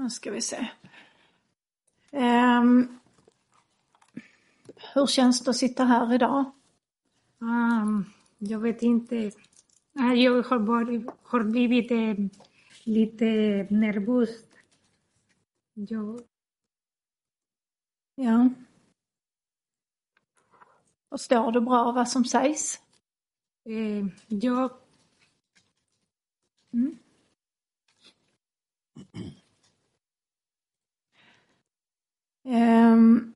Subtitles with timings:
[0.00, 0.68] Nu ska vi se.
[2.10, 2.98] Ehm,
[4.94, 6.50] hur känns det att sitta här idag?
[7.38, 8.04] Um,
[8.38, 9.32] jag vet inte.
[9.92, 12.14] Jag har, varit, har blivit eh,
[12.84, 13.24] lite
[13.70, 14.30] nervös.
[15.74, 16.20] Jag,
[18.14, 18.48] Ja.
[21.10, 22.80] Förstår du bra vad som sägs?
[23.64, 24.70] eh, jag,
[26.72, 26.98] Mm.
[32.50, 33.34] Ehm,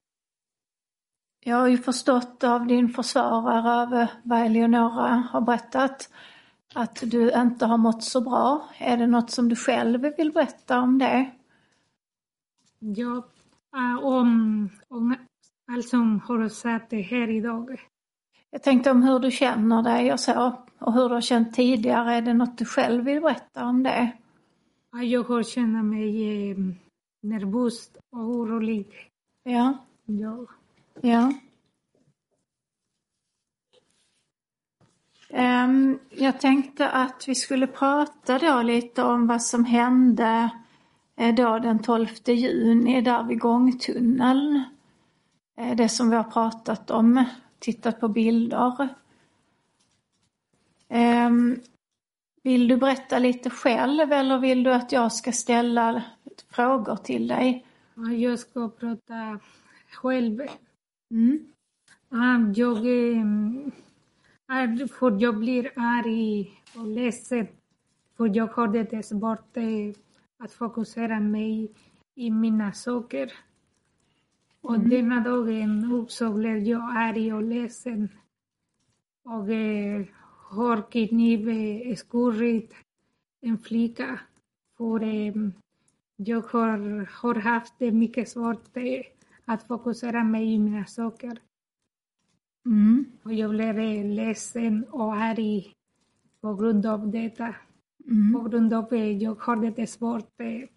[1.44, 6.08] jag har ju förstått av din försvarare, av vad Eleonora har berättat,
[6.74, 8.68] att du inte har mått så bra.
[8.78, 11.30] Är det något som du själv vill berätta om det?
[12.78, 13.24] jag
[13.70, 15.16] ah, om, om
[15.72, 17.80] allt som har sagt det här idag.
[18.50, 22.14] Jag tänkte om hur du känner dig och så, och hur du har känt tidigare.
[22.14, 24.12] Är det något du själv vill berätta om det?
[25.02, 26.56] Jag har känt mig eh,
[27.24, 29.10] nervös och orolig.
[29.42, 30.48] Ja, Jag,
[31.00, 31.32] ja.
[35.30, 40.50] Ehm, jag tänkte att vi skulle prata då lite om vad som hände
[41.16, 44.64] eh, då den 12 juni där vid gångtunneln.
[45.56, 47.24] Eh, Det som vi har pratat om,
[47.58, 48.88] tittat på bilder.
[50.88, 51.60] Ehm,
[52.44, 56.02] Vill du berätta lite själv eller vill du att jag ska ställa
[56.40, 57.66] frågor till dig?
[58.20, 59.40] jag ska prata
[59.92, 60.40] själv.
[61.10, 61.52] Mm.
[62.54, 63.26] Jag, eh,
[64.48, 67.46] är, för jag blir arg och ledsen.
[68.16, 69.94] För jag har det svårt eh,
[70.38, 71.72] att fokusera mig
[72.14, 73.32] i mina saker.
[74.60, 78.08] Och denna dagen också blev jag arg och ledsen.
[79.24, 80.06] Och eh,
[80.48, 82.74] har kniv skurit
[83.40, 84.20] en flicka.
[84.76, 85.34] För eh,
[86.16, 89.02] jag har, har haft det mycket svårt eh,
[89.44, 91.38] att fokusera mig i mina saker.
[92.66, 93.04] Mm.
[93.22, 95.72] Och jag blev eh, ledsen och arg
[96.40, 97.54] på grund av detta.
[98.10, 98.32] Mm.
[98.32, 100.68] På grund av att jag har det svårt eh,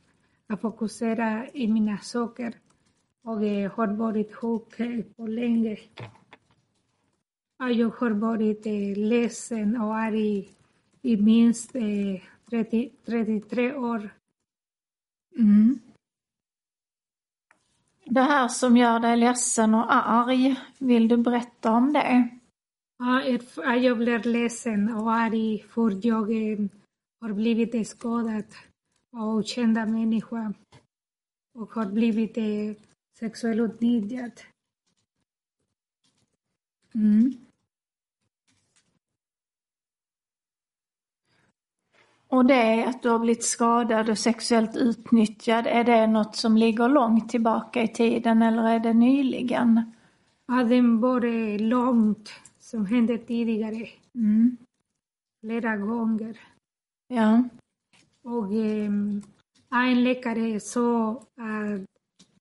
[0.47, 2.53] att fokusera i mina saker.
[3.24, 5.78] Och eh, har varit sjuk eh, på länge.
[7.59, 10.50] Och jag har varit eh, ledsen och arg
[11.02, 14.09] i minst eh, 30, 33 år.
[15.38, 15.80] Mm.
[18.06, 22.30] Det här som gör dig ledsen och arg, vill du berätta om det?
[22.98, 23.25] Ja,
[23.76, 26.59] Jag blir ledsen och arg för jag eh,
[27.22, 28.46] har blivit skadad
[29.18, 30.53] av okända människor
[31.53, 32.84] och har blivit eh,
[33.20, 34.42] sexuellt utnyttjad.
[36.96, 37.47] Mm.
[42.30, 46.90] Och det att du har blivit skadad och sexuellt utnyttjad, är det något som ligger
[46.90, 49.92] långt tillbaka i tiden eller är det nyligen?
[50.48, 52.30] Ja, den var långt
[52.60, 54.58] som hände tidigare, Mm.
[55.42, 56.40] flera gånger.
[57.08, 57.44] Ja.
[58.24, 58.92] Och eh,
[59.72, 61.82] en läkare sa att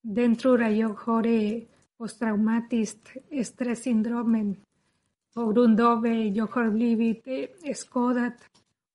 [0.03, 1.27] den tror att jag har
[1.99, 3.09] posttraumatiskt
[3.45, 4.57] stresssyndrom
[5.35, 8.33] på grund av att jag har blivit eh, skadad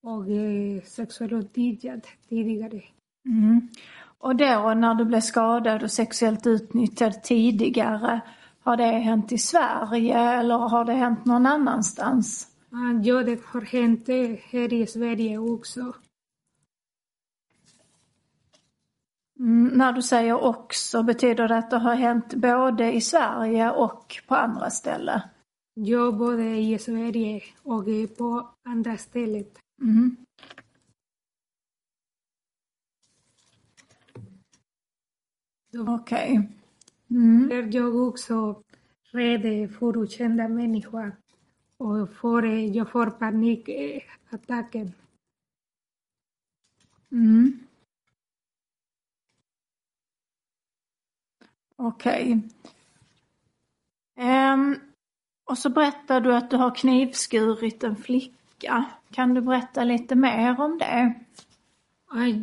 [0.04, 0.82] och eh,
[1.20, 2.82] utnyttjad tidigare.
[3.26, 3.70] Mm.
[4.18, 8.22] Och då när du blev skadad och sexuellt utnyttjad tidigare,
[8.64, 12.48] har det hänt i Sverige eller har det hänt någon annanstans?
[12.72, 15.94] Ah, Ja, det har hänt eh, här i Sverige också.
[19.40, 24.22] Mm, när du säger också, betyder det att det har hänt både i Sverige och
[24.28, 25.22] på andra ställen?
[25.74, 29.46] Jag både i Sverige och eh, på andra ställen.
[29.82, 30.16] Mm.
[35.72, 36.50] Då Okej.
[37.10, 37.48] Mm.
[37.48, 38.64] blev jag också
[39.12, 41.16] rädd för okända människor
[41.78, 44.92] och får, eh, jag får panikattacker.
[47.12, 47.60] Mm.
[51.76, 52.42] Okej.
[54.16, 54.76] Ehm,
[55.44, 58.41] och så berättar du att du har knivskurit en flicka.
[59.12, 61.14] Kan du berätta lite mer om det?
[62.08, 62.36] Aj,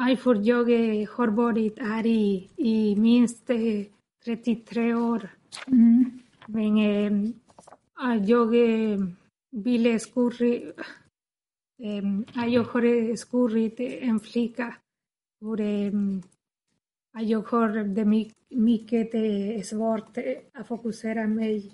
[0.00, 3.86] Aj, för jag eh, har varit här i, i minst eh,
[4.24, 5.28] 33 år.
[5.66, 6.20] Mm.
[6.46, 8.98] Men eh, jag eh,
[9.50, 10.72] ville skurri,
[11.82, 14.76] eh, jag har skurit en flicka.
[15.40, 15.92] För eh,
[17.20, 21.72] jag har det my- mycket eh, svårt eh, att fokusera mig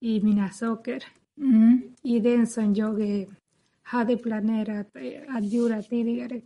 [0.00, 1.04] i mina saker.
[1.40, 1.82] Mm.
[2.02, 3.26] I den som jag
[3.82, 6.40] hade planerat eh, att göra tidigare.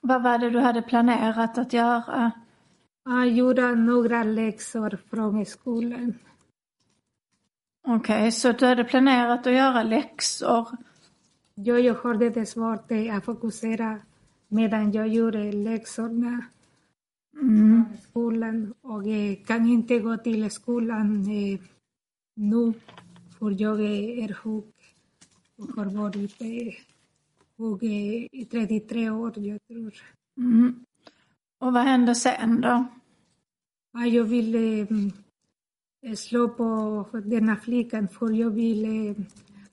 [0.00, 2.30] Vad var det du hade planerat att göra?
[3.02, 6.14] Att göra några läxor från skolan.
[7.86, 10.66] Okej, så du hade planerat att göra läxor.
[11.54, 13.98] Jag, jag hade det svårt att fokusera
[14.48, 16.44] medan jag gjorde läxorna
[17.42, 17.84] Mm.
[18.02, 19.02] skolan och
[19.46, 21.22] kan inte gå till skolan
[22.34, 22.72] nu
[23.40, 23.80] för jag
[24.24, 24.74] är sjuk
[25.56, 26.74] och har varit eh,
[27.56, 27.82] sjuk
[28.32, 29.94] i 33 år, jag tror.
[30.36, 30.84] Mm.
[31.58, 32.86] Och vad hände sen då?
[33.92, 34.86] Ja, jag ville
[36.00, 39.14] eh, slå på denna flickan för jag ville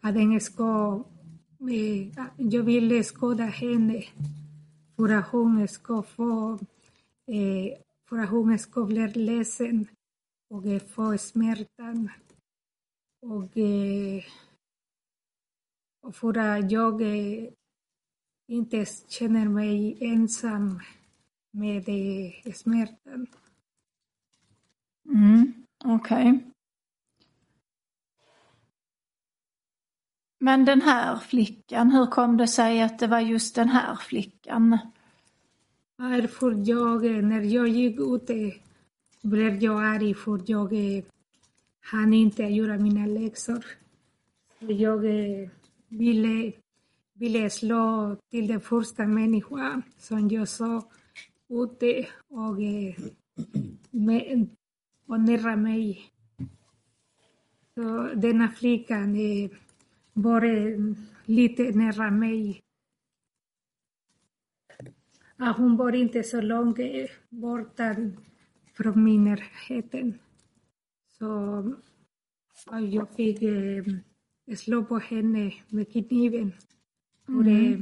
[0.02, 1.04] att den ska...
[2.38, 4.04] Jag ville skada henne
[4.96, 6.60] för att hon ska få...
[8.10, 9.88] För att hon ska bli ledsen
[10.50, 10.64] och
[10.96, 12.10] få smärtan.
[13.30, 14.24] Och, eh,
[16.14, 17.50] för att jag eh,
[18.48, 20.80] inte känner mig ensam
[21.52, 23.28] med eh, smärtan.
[25.10, 25.54] Mm.
[25.86, 26.44] Okej.
[30.40, 34.78] Men den här flickan, hur kom det sig att det var just den här flickan?
[35.96, 38.54] Varför jag, eh, när jag gick ute,
[39.22, 40.74] blev jag arg för jag
[41.90, 43.66] han hann inte göra mina läxor.
[44.60, 45.50] Jag eh,
[45.88, 46.52] ville,
[47.14, 50.84] ville slå till den första människan som jag såg
[51.50, 52.58] ute och,
[53.92, 54.50] med,
[55.08, 56.12] och nära mig.
[57.76, 59.50] Så denna flickan eh,
[60.14, 60.44] var
[61.26, 62.62] lite nära mig.
[65.58, 66.78] Hon var inte så långt
[67.30, 67.96] borta
[68.74, 70.20] från min närheten.
[71.20, 71.64] Så
[72.72, 73.84] ja, jag fick eh,
[74.56, 76.52] slå på henne med kniven.
[77.26, 77.80] För, eh,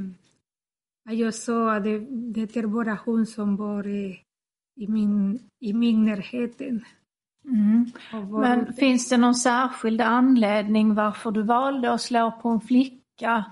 [1.04, 4.16] ja, jag såg att det, det är bara hon som var eh,
[4.76, 6.84] i, min, i min närheten.
[7.44, 7.90] Mm.
[8.12, 13.44] Och Men finns det någon särskild anledning varför du valde att slå på en flicka?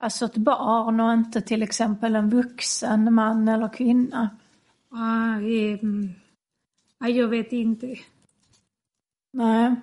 [0.00, 4.30] Alltså ett barn och inte till exempel en vuxen man eller kvinna?
[4.90, 5.78] ja, eh,
[6.98, 7.98] ja, jag vet inte.
[9.32, 9.74] Nej.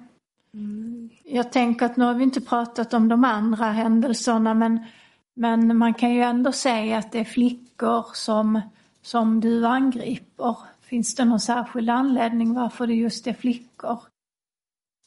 [0.54, 1.10] Mm.
[1.24, 4.86] Jag tänker att nu har vi inte pratat om de andra händelserna men,
[5.34, 8.62] men man kan ju ändå säga att det är flickor som,
[9.02, 10.58] som du angriper.
[10.82, 14.00] Finns det någon särskild anledning varför det just är flickor?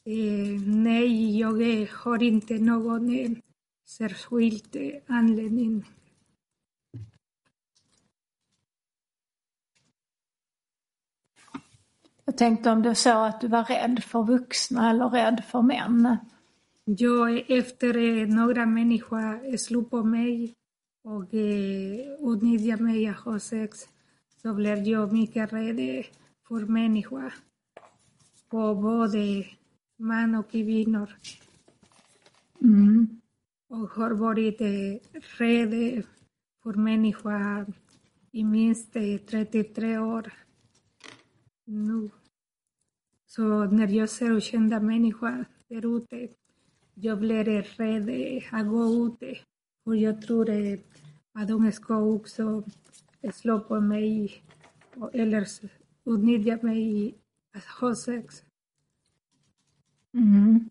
[0.06, 3.30] Eh, nej, jag har inte någon eh,
[3.88, 5.84] särskild eh, anledning.
[12.28, 16.16] Jag tänkte om är så att du var rädd för vuxna eller rädd för män.
[16.84, 20.54] Jag, efter eh, några människor slog på mig
[21.04, 23.78] och eh, utnyttjade mig att ha sex,
[24.42, 26.04] så blev jag mycket rädd eh,
[26.48, 27.34] för människor.
[28.50, 29.44] På både
[29.98, 31.10] man och kvinnor.
[32.62, 33.20] Mm.
[33.68, 36.04] och har varit eh, rädd eh,
[36.62, 37.66] för människa
[38.32, 40.32] i minst eh, 33 år
[41.64, 42.10] nu.
[43.30, 46.28] Så när jag ser okända människor där ute,
[46.94, 48.08] jag blir rädd
[48.52, 49.38] att gå ute.
[49.84, 50.50] Och jag tror
[51.32, 52.64] att de ska också
[53.32, 54.42] slå på mig
[55.12, 55.46] eller
[56.04, 57.14] utnyttja mig
[57.52, 58.42] att ha sex.
[60.12, 60.68] Mm-hmm.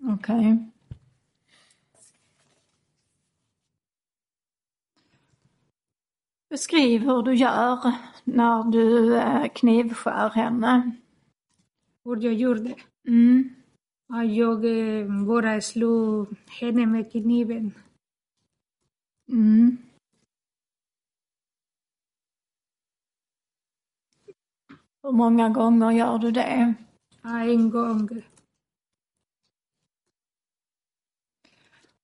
[0.00, 0.14] Mm.
[0.14, 0.70] Okej.
[6.48, 7.92] Beskriv hur du gör
[8.26, 10.90] när du eh, knivskär henne.
[12.04, 12.74] Och jag gjorde.
[13.08, 13.54] Mm.
[14.08, 17.74] Ja, Jag eh, bara slog henne med kniven.
[19.28, 19.76] Mm.
[25.02, 26.74] Hur många gånger gör du det?
[27.22, 28.08] En gång.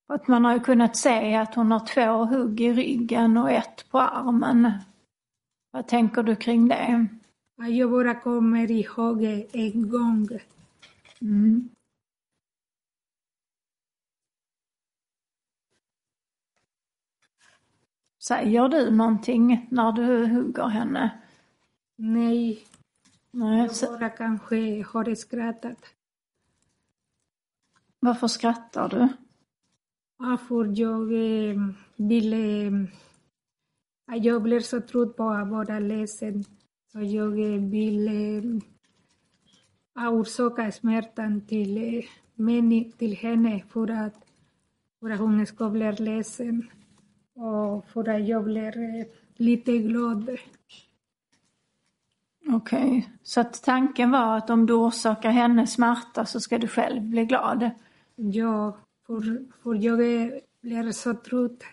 [0.07, 3.89] Att man har ju kunnat se att hon har två hugg i ryggen och ett
[3.91, 4.71] på armen.
[5.73, 7.07] Vad tänker du kring det?
[7.55, 10.27] Ja, Jag bara kommer ihåg en gång.
[11.21, 11.69] Mm.
[18.23, 21.21] Säger du någonting när du hugger henne?
[21.95, 22.65] Nej,
[23.31, 23.57] Nej.
[23.59, 25.85] jag Så, bara kanske har skrattat.
[27.99, 29.07] varför skrattar du?
[30.19, 32.71] Ja, för jag eh, ville...
[34.15, 36.43] Jag blev så trött på att vara ledsen.
[36.91, 37.61] Så jag eh,
[40.09, 42.03] orsaka smärtan till, eh,
[42.97, 44.15] till henne för att,
[44.99, 46.69] för att hon ska bli ledsen.
[47.35, 49.05] Och för att jag blir eh,
[49.35, 50.37] lite glad.
[52.47, 57.01] Okej, så att tanken var att om du orsakar henne smärta så ska du själv
[57.01, 57.69] bli glad?
[58.15, 58.77] Ja,
[59.07, 59.97] för, för jag
[60.61, 61.63] blir så trött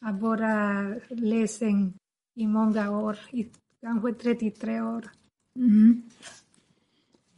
[0.00, 1.94] att vara ledsen
[2.34, 3.48] i många år, i
[3.80, 5.10] kanske 33 år.
[5.56, 6.02] Mm.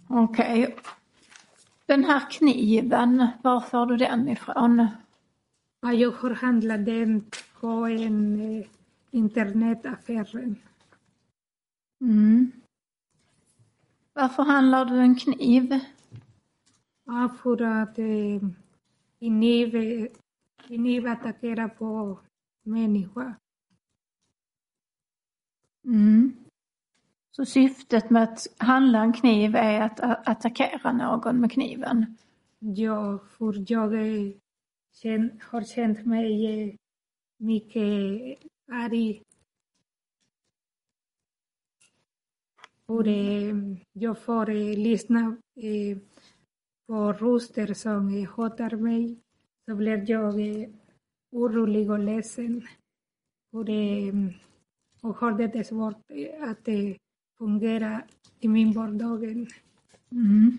[0.09, 0.77] Okej.
[1.87, 4.87] Den här kniven, var får du den ifrån?
[5.81, 7.25] Ja, Jag har handlat den
[7.61, 8.67] på en eh,
[9.11, 10.55] internetaffär.
[12.01, 12.53] Mm.
[14.13, 15.79] Varför handlar du en kniv?
[17.05, 18.49] Ja, för att eh,
[19.19, 19.73] kniv,
[20.67, 22.19] kniv attackerar på
[22.63, 23.35] människa.
[25.85, 26.33] Mm.
[27.31, 32.17] Så syftet med att handla en kniv är att attackera någon med kniven?
[32.59, 33.91] Ja, för jag
[35.51, 36.75] har känt mig eh,
[37.37, 38.39] mycket
[38.73, 39.23] arg.
[42.87, 43.55] För eh,
[43.93, 45.37] jag får eh, lyssna
[46.87, 49.19] på röster som hatar mig.
[49.65, 50.35] Så blir jag
[51.33, 52.67] orolig och ledsen.
[53.51, 54.15] För, eh,
[55.01, 55.97] och har det svårt
[56.41, 56.69] att
[57.39, 58.03] fungera
[58.41, 59.25] i min vardag.
[60.13, 60.59] Mm.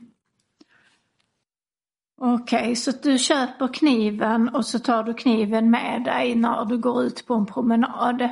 [2.17, 6.77] Okej, så att du köper kniven och så tar du kniven med dig när du
[6.77, 8.29] går ut på en promenad?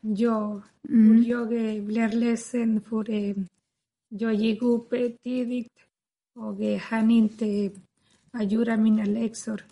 [0.00, 1.10] Ja, Mm.
[1.18, 1.42] och jag
[1.76, 3.36] eh, blir ledsen för eh,
[4.08, 5.72] jag gick upp eh, tidigt
[6.34, 7.70] och hann inte
[8.40, 9.64] göra mina läxor.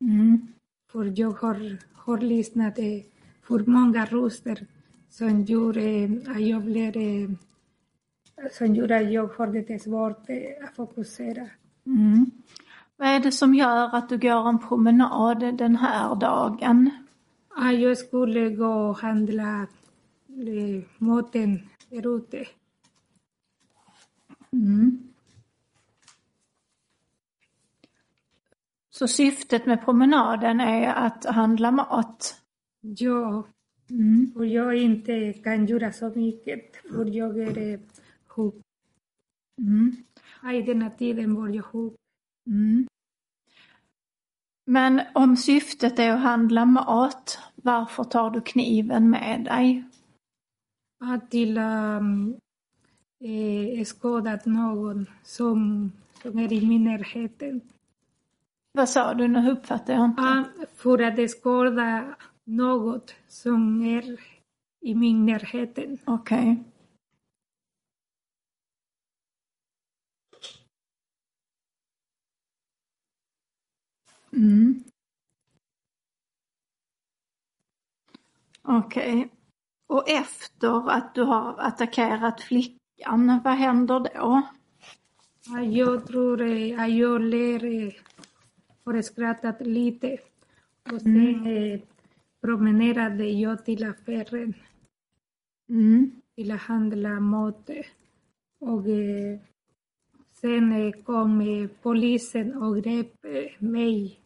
[0.00, 0.46] Mm.
[0.94, 3.02] För jag har, har lyssnat eh,
[3.42, 4.66] för många röster
[5.10, 7.30] som eh, att jag blir eh,
[8.52, 10.30] som gör att jag har det svårt
[10.64, 11.48] att fokusera.
[11.86, 12.30] Mm.
[12.96, 16.90] Vad är det som gör att du går en promenad den här dagen?
[17.48, 19.66] Ah, jag skulle gå och handla
[20.28, 22.44] eh, maten där ute.
[24.52, 25.13] Mm.
[28.96, 32.40] Så syftet med promenaden är att handla mat?
[32.80, 33.44] Ja,
[33.90, 34.32] Mm.
[34.34, 37.80] och jag inte kan göra så mycket för jag är eh,
[38.26, 38.54] sjuk.
[39.62, 39.96] Mm.
[40.54, 41.92] I denna tiden var jag sjuk.
[42.46, 42.86] Mm.
[44.66, 49.84] Men om syftet är att handla mat, varför tar du kniven med dig?
[51.30, 52.36] Till um,
[53.24, 57.60] eh, skadat någon som, som är i min närheten.
[58.76, 59.28] Vad sa du?
[59.28, 60.22] Nu uppfattade jag inte.
[60.22, 64.20] Ah, för att skada något som är
[64.80, 65.98] i min närheten.
[66.04, 66.64] Okej.
[74.32, 74.84] Mm.
[78.62, 79.28] Okej.
[79.86, 84.42] Och efter att du har attackerat flickan, vad händer då?
[85.62, 86.42] Jag tror
[86.80, 87.94] att jag ler
[88.84, 90.18] och skrattat lite.
[90.92, 91.80] Och sen eh,
[92.40, 94.54] promenerade jag till affären
[95.68, 96.10] Mm.
[96.34, 97.70] till att handla mat.
[98.58, 99.40] Och eh,
[100.30, 103.24] sen eh, kom eh, polisen och grep
[103.58, 104.20] mig.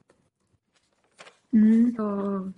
[1.53, 1.95] Mm.
[1.97, 2.53] Så,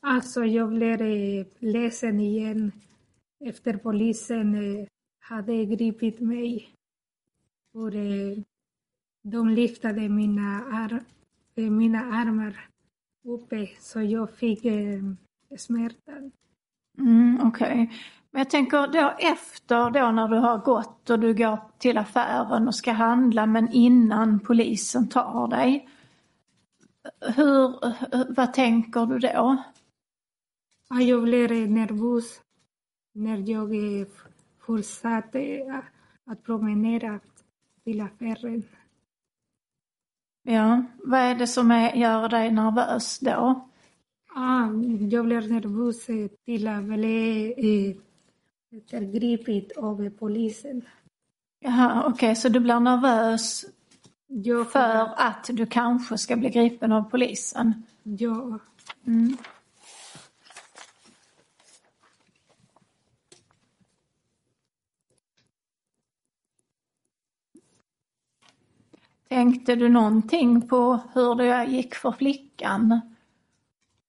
[0.00, 2.72] alltså jag blev eh, ledsen igen
[3.40, 4.56] efter polisen
[5.20, 6.74] hade gripit mig.
[7.72, 7.90] För
[9.22, 11.04] de lyftade mina, ar
[11.56, 12.68] mina armar
[13.24, 15.02] uppe så jag fick eh,
[15.56, 16.32] smärtan.
[16.98, 17.90] Mm, Okej.
[18.30, 22.68] Men jag tänker då efter då när du har gått och du går till affären
[22.68, 25.88] och ska handla men innan polisen tar dig.
[27.36, 27.74] Hur,
[28.34, 29.56] vad tänker du då?
[30.88, 32.40] Ja, Jag blev eh, nervös
[33.12, 33.70] när jag
[34.58, 35.78] fortsatte eh,
[36.26, 37.20] att promenera
[37.84, 38.62] till affären.
[40.50, 43.68] Ja, vad är det som är, gör dig nervös då?
[44.34, 44.68] Ah,
[45.10, 47.96] jag blev nervös eh, till att bli
[48.92, 50.82] eh, gripit av polisen.
[51.60, 53.64] Jaha, okej, så du blir nervös
[54.26, 57.82] Jag, för att du kanske ska bli gripen av polisen?
[58.02, 58.58] Ja,
[59.06, 59.36] Mm.
[69.30, 73.00] Tänkte du någonting på hur det gick för flickan?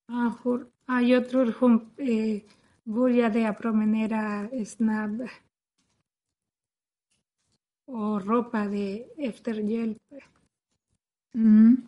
[0.07, 2.41] Ja, jag tror hon eh,
[2.83, 5.31] började promenera snabbt
[7.85, 9.97] och ropade efter hjälp.
[11.35, 11.87] Mm.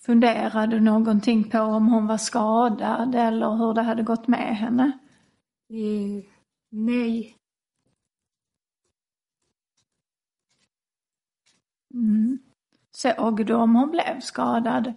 [0.00, 4.98] Funderade du någonting på om hon var skadad eller hur det hade gått med henne?
[5.68, 6.33] Eh,
[6.74, 7.36] nej,
[11.94, 12.38] Mm.
[12.90, 14.94] Såg du om hon blev skadad?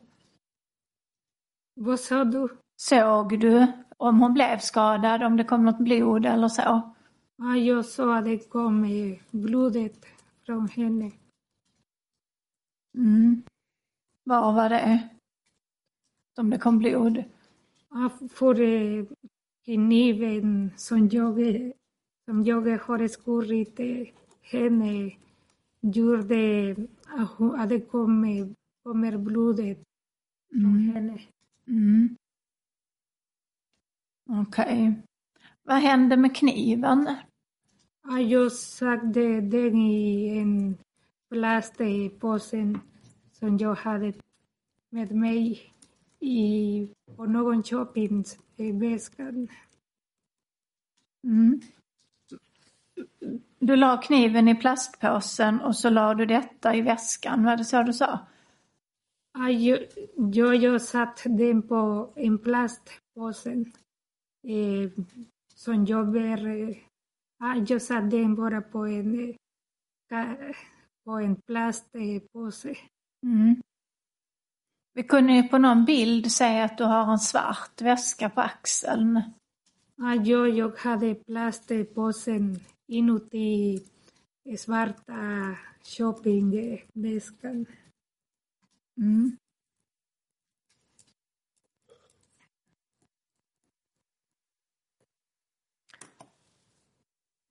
[1.74, 2.48] vad sa du?
[2.76, 3.68] Såg du
[3.98, 6.94] om hon blev skadad, om det kom något blod eller så?
[7.36, 8.88] Ja, jag såg att det kom
[9.32, 10.06] blodet
[10.46, 11.12] från henne.
[12.98, 13.44] Mm.
[14.24, 15.10] Var var det?
[16.38, 17.24] Om det kom blod?
[17.90, 18.54] Ja, för
[19.68, 21.36] kniven som jag,
[22.26, 23.80] som jag har skurit
[24.42, 25.12] henne
[25.82, 26.76] gjorde
[27.08, 29.78] att, det kom, kommer blodet
[30.52, 30.90] från Mm.
[30.94, 31.20] henne.
[31.68, 32.16] Mm.
[34.30, 35.02] Okej.
[35.64, 37.16] Vad hände med kniven?
[38.04, 40.78] Ja, jag satte den i en
[41.30, 42.80] plastpåse
[43.32, 44.14] som jag hade
[44.90, 45.74] med mig
[46.20, 49.24] i, på någon shoppingväska.
[51.24, 51.62] Mm.
[53.60, 57.84] Du la kniven i plastpåsen och så la du detta i väskan, var det så
[57.84, 58.20] du sa?
[59.34, 59.80] Ja, jag,
[60.34, 63.52] jag, jag satte den på en plastpåse
[64.48, 64.92] eh,
[65.56, 66.48] som jag bär.
[66.48, 66.78] Eh,
[67.40, 69.30] ja, jag satte den bara på en,
[70.12, 70.56] eh,
[71.06, 72.76] på en plastpåse.
[73.24, 73.62] Mm.
[74.98, 79.22] Vi kunde ju på någon bild se att du har en svart väska på axeln.
[79.96, 83.80] Ja, jag, hade plastpåsen inuti
[84.58, 87.66] svarta shoppingväskan.
[88.98, 89.38] Mm.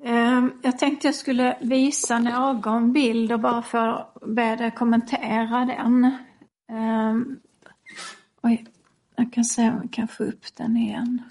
[0.05, 6.26] Ehm, Jag tänkte jag skulle visa någon bild och bara få be dig kommentera den.
[6.69, 7.41] Um,
[8.43, 8.67] Oj,
[9.17, 11.23] jag kan se om vi kan få upp den igen.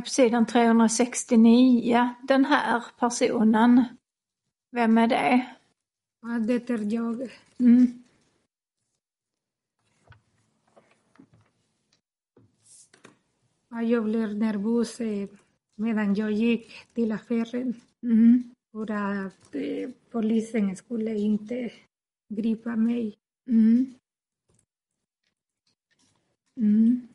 [0.00, 2.14] På sidan 369.
[2.22, 3.84] Den här personen,
[4.70, 5.46] vem är det?
[6.22, 7.30] Ja, det är jag.
[7.58, 8.02] Mm.
[13.68, 15.28] Ja, jag blev nervös eh,
[15.74, 18.54] medan jag gick till affären Mm.
[18.72, 21.72] för att eh, polisen skulle inte
[22.28, 23.18] gripa mig.
[23.48, 23.94] Mm.
[26.56, 27.08] Mm.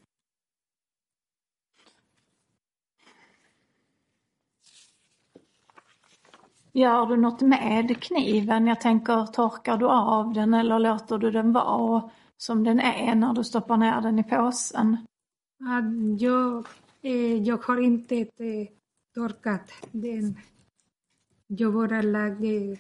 [6.78, 8.68] Gör du något med kniven?
[8.68, 13.34] Jag tänker, torkar du av den eller låter du den vara som den är när
[13.34, 14.98] du stoppar ner den i påsen?
[15.60, 15.82] Ja,
[16.20, 16.68] jag,
[17.02, 18.68] eh, jag har inte eh,
[19.16, 20.38] torkat den.
[21.48, 22.78] Jag bara lade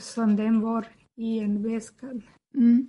[0.00, 2.06] som den var i en väska.
[2.54, 2.88] Mm.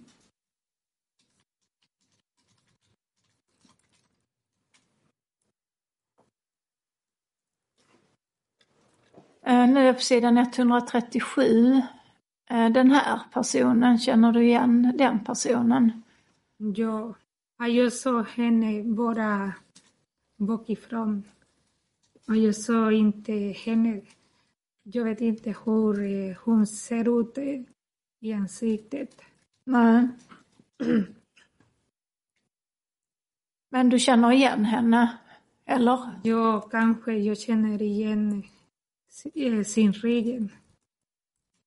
[9.49, 11.81] Nu är på sidan 137.
[12.49, 16.03] Eh, Den här personen, känner du igen den personen?
[16.57, 17.15] Ja,
[17.57, 19.53] jag såg henne bara
[20.37, 21.23] bakifrån.
[22.27, 24.01] Och jag såg inte henne.
[24.83, 27.61] Jag vet inte hur eh, hon ser ut eh,
[28.19, 29.21] i ansiktet.
[29.63, 30.07] Nej.
[33.71, 35.17] Men du känner igen henne?
[35.65, 36.19] Eller?
[36.23, 38.58] Jag kanske jag känner igen eh,
[39.65, 40.49] sin rygg.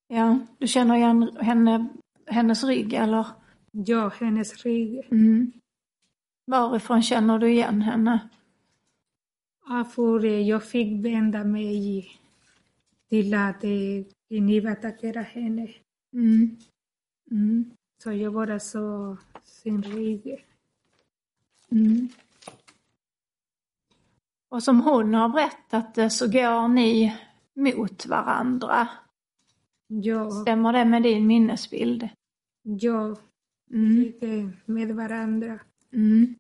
[0.09, 1.89] Ja, du känner igen henne,
[2.27, 3.27] hennes rygg eller?
[3.71, 5.09] Ja, hennes rygg.
[5.11, 5.53] Mm.
[6.47, 8.29] Varifrån känner du igen henne?
[9.67, 12.11] Ja, för eh, jag fick vända mig
[13.09, 15.69] till att eh, knivattackera henne.
[16.13, 16.57] Mm.
[17.31, 17.71] Mm.
[18.03, 20.47] Så jag bara såg sin rygg.
[21.71, 22.09] Mm.
[24.49, 27.17] Och som hon har berättat det så går ni
[27.55, 28.89] mot varandra.
[29.87, 32.09] Ja, Stämmer det med din minnesbild?
[32.63, 33.17] ja,
[33.71, 34.53] Mm.
[34.65, 35.59] med varandra.
[35.93, 36.35] Mm.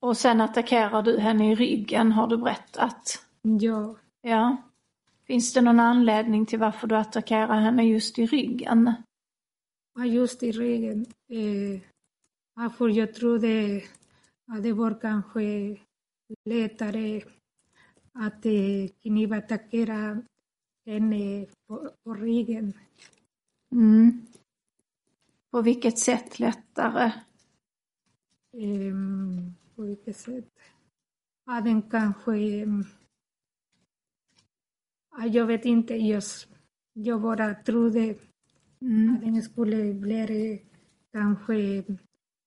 [0.00, 3.26] Och sen attackerar du henne i ryggen, har du berättat.
[3.42, 4.56] Ja, Ja.
[5.26, 8.92] Finns det någon anledning till varför du attackerar henne just i ryggen?
[9.94, 11.06] ja, just i ryggen.
[11.28, 11.80] Eh,
[12.56, 13.82] ja, för jag trodde
[14.52, 15.76] att det var kanske
[16.44, 17.22] lättare
[18.18, 20.22] att eh, knivattackera
[20.86, 22.72] henne på, på ryggen.
[23.72, 24.26] Mm.
[25.50, 27.12] På vilket sätt lättare?
[28.52, 30.48] Ehm, på vilket sätt?
[31.46, 32.36] Ja, den kanske...
[35.10, 36.48] Ja, jag vet inte, just,
[36.92, 38.14] jag bara trodde
[38.80, 39.14] Mm.
[39.14, 40.62] att den skulle bli
[41.12, 41.84] kanske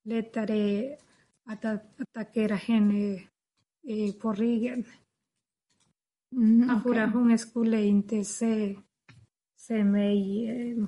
[0.04, 0.96] lättare
[1.44, 3.14] att attackera henne
[3.88, 4.84] eh, på ryggen.
[6.32, 8.78] Mm, att hon skulle inte se,
[9.58, 10.86] se mig eh,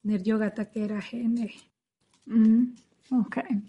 [0.00, 1.50] när jag attackerar henne.
[2.26, 2.76] Mm.
[3.10, 3.60] Okej.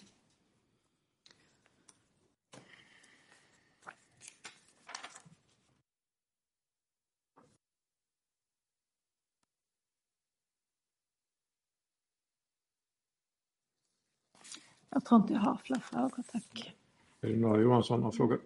[14.89, 16.75] Jag tror inte jag har fler frågor, tack.
[17.21, 18.41] Elinor Johansson har frågor.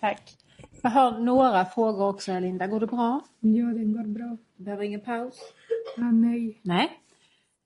[0.00, 0.36] Tack.
[0.82, 2.66] Jag har några frågor också, Linda.
[2.66, 3.20] Går det bra?
[3.40, 4.36] Ja, det går bra.
[4.56, 5.38] Behöver ingen paus?
[5.96, 6.60] Ja, nej.
[6.62, 6.98] Nej.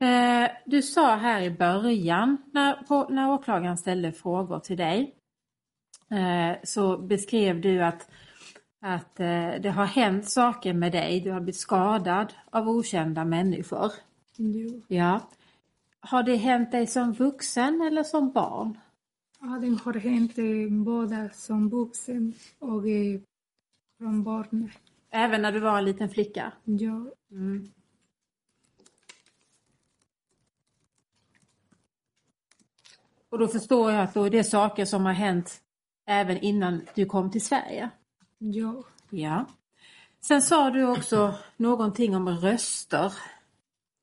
[0.00, 5.14] Eh, du sa här i början när, på, när åklagaren ställde frågor till dig
[6.10, 8.10] eh, så beskrev du att,
[8.80, 11.20] att eh, det har hänt saker med dig.
[11.20, 13.92] Du har blivit skadad av okända människor.
[14.36, 14.82] Jo.
[14.88, 15.20] Ja.
[16.00, 18.78] Har det hänt dig som vuxen eller som barn?
[19.46, 20.36] Det har hänt
[20.84, 22.82] båda som vuxen och
[23.98, 24.70] från barn.
[25.10, 26.52] Även när du var en liten flicka?
[26.64, 27.68] Ja, Mm.
[33.28, 35.60] Och då förstår jag att då är det saker som har hänt
[36.06, 37.90] även innan du kom till Sverige.
[38.38, 38.82] ja.
[39.10, 39.46] Ja.
[40.20, 43.12] Sen sa du också någonting om röster.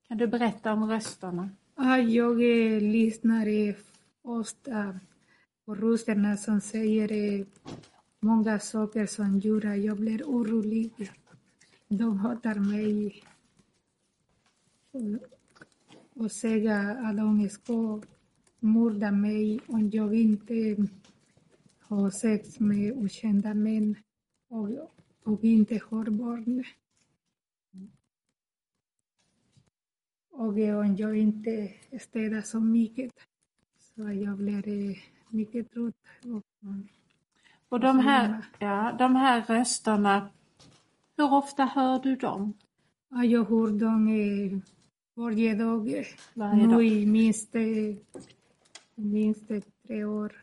[0.07, 1.49] Kan du berätta om rösterna?
[1.75, 2.39] Ja, jag
[2.81, 3.47] lyssnar
[4.21, 4.99] ofta
[5.65, 7.45] och rösterna som säger
[8.19, 11.11] många saker som gör att jag blir orolig.
[11.87, 13.23] De hatar mig
[16.13, 18.01] och, säga att de ska
[18.59, 20.87] mörda mig om jag inte
[21.79, 23.95] har sex med okända män
[24.47, 24.69] och,
[25.23, 26.63] och inte har barn.
[30.29, 33.11] Och om jag inte städar så mycket
[33.79, 34.97] så jag blir
[35.33, 35.95] mycket trött.
[36.23, 36.43] Och,
[37.69, 40.29] Och de här, ja, de här rösterna,
[41.17, 42.53] hur ofta hör du dem?
[43.09, 44.59] ja, jag hör dem eh,
[45.15, 46.05] varje dag.
[46.33, 46.83] Varje nu dag?
[46.85, 47.95] i minst, eh,
[48.95, 49.47] minst
[49.87, 50.33] tre år.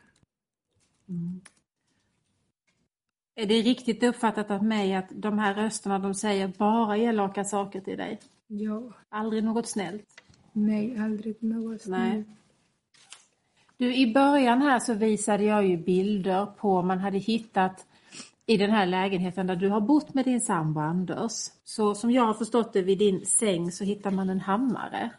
[3.35, 7.81] Är det riktigt uppfattat av mig att de här rösterna de säger bara elaka saker
[7.81, 8.20] till dig?
[8.46, 10.22] Ja, Aldrig något snällt?
[10.53, 12.24] nej, aldrig något Nej.
[13.81, 17.87] Du, i början här så visade jag ju bilder på man hade hittat
[18.47, 21.33] i den här lägenheten där du har bott med din sambo Anders.
[21.64, 25.11] Så som jag har förstått det vid din säng så hittar man en hammare.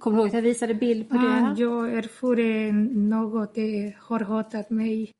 [0.00, 1.20] Kommer du ihåg att jag visade bild på det?
[1.20, 1.60] Ah, här?
[1.60, 3.64] jag erfor något eh,
[3.98, 5.12] har hatat mig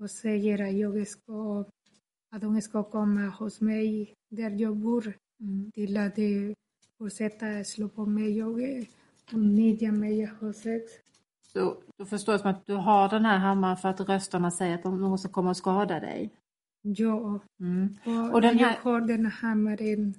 [0.00, 1.64] och säger att jag ska
[2.30, 5.12] att de ska komma hos mig där jag bor
[5.74, 6.18] till att
[6.98, 8.58] fortsätta slå på mig och
[9.32, 11.07] utnyttja mig och sex.
[11.58, 14.74] Så då förstår jag som att du har den här hammaren för att rösterna säger
[14.74, 16.30] att de någon som kommer att skada dig.
[16.82, 17.96] Ja, Mm.
[18.04, 20.14] och, Och den här- jag har den här hammaren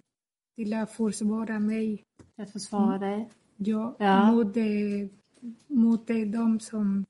[0.58, 2.04] till att försvara mig.
[2.42, 3.30] Att försvara dig.
[3.58, 4.32] Ja, Ja.
[4.32, 4.56] Mot,
[5.68, 7.06] mot de som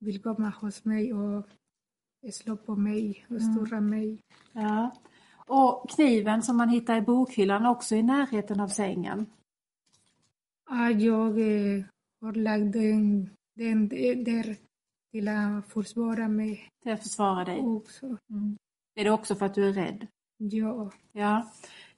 [0.00, 1.46] vill komma hos mig och
[2.32, 4.20] slå på mig och störa mig.
[4.52, 4.90] Ja.
[5.46, 9.26] Och kniven som man hittar i bokhyllan också i närheten av sängen.
[10.70, 11.84] Ah, jag eh,
[12.20, 13.88] har lagt den, den
[14.24, 14.56] där
[15.12, 17.58] till att försvara mig Till att försvara dig.
[17.60, 18.16] också.
[18.94, 20.06] Är det också för att du är rädd?
[20.38, 21.50] Ja, Ja.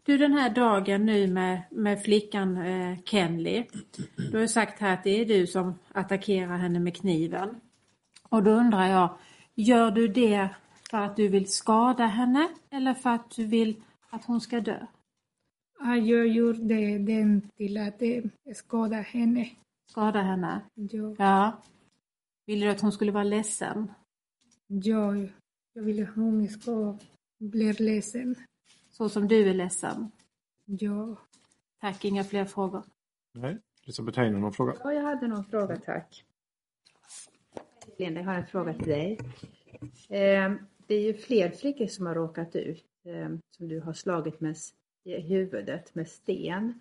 [0.03, 3.64] Du den här dagen nu med, med flickan eh, Kenley.
[4.16, 7.61] Du har ju sagt här att det är du som attackerar henne med kniven.
[8.29, 9.18] Och då undrar jag,
[9.55, 10.49] gör du det
[10.90, 14.87] för att du vill skada henne eller för att du vill att hon ska dö?
[15.83, 18.23] jag gjorde den till att eh,
[18.55, 19.51] skada henne.
[19.90, 20.61] Skada henne?
[20.74, 21.62] Ja, Ja.
[22.46, 23.92] Vill du att hon skulle vara ledsen?
[24.66, 25.14] ja,
[25.72, 26.98] jag vill att hon ska
[27.38, 28.35] bli ledsen.
[28.90, 30.11] Så som du är ledsen?
[30.64, 31.16] Ja.
[31.81, 32.83] Tack, inga fler frågor.
[33.33, 33.59] Nej.
[33.85, 34.74] Elisabeth Heine, någon fråga?
[34.85, 36.24] Ja, jag hade någon fråga, tack.
[37.98, 39.18] Linda, jag har en fråga till dig.
[40.09, 40.53] Eh,
[40.87, 44.57] Det är ju fler flickor som har råkat ut, eh, som du har slagit med
[45.05, 46.81] i huvudet med sten.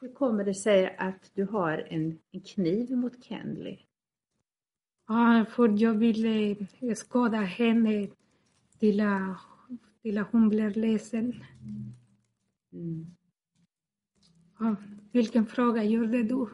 [0.00, 3.78] Hur kommer det sig att du har en, en kniv mot Kenley?
[5.08, 6.56] Ja, för jag ville
[6.94, 8.08] skada henne
[8.78, 9.02] till
[10.02, 11.34] till hon blir ledsen.
[12.72, 13.06] Mm.
[14.58, 14.76] Ja,
[15.12, 16.46] vilken fråga gjorde du?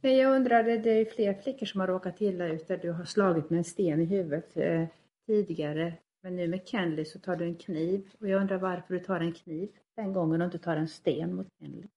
[0.00, 3.04] Nej, jag undrade, det är fler flickor som har råkat illa ut där du har
[3.04, 4.84] slagit med en sten i huvudet eh,
[5.26, 5.94] tidigare.
[6.22, 9.20] Men nu med Kenley så tar du en kniv och jag undrar varför du tar
[9.20, 11.88] en kniv den gången och inte tar en sten mot Kenley.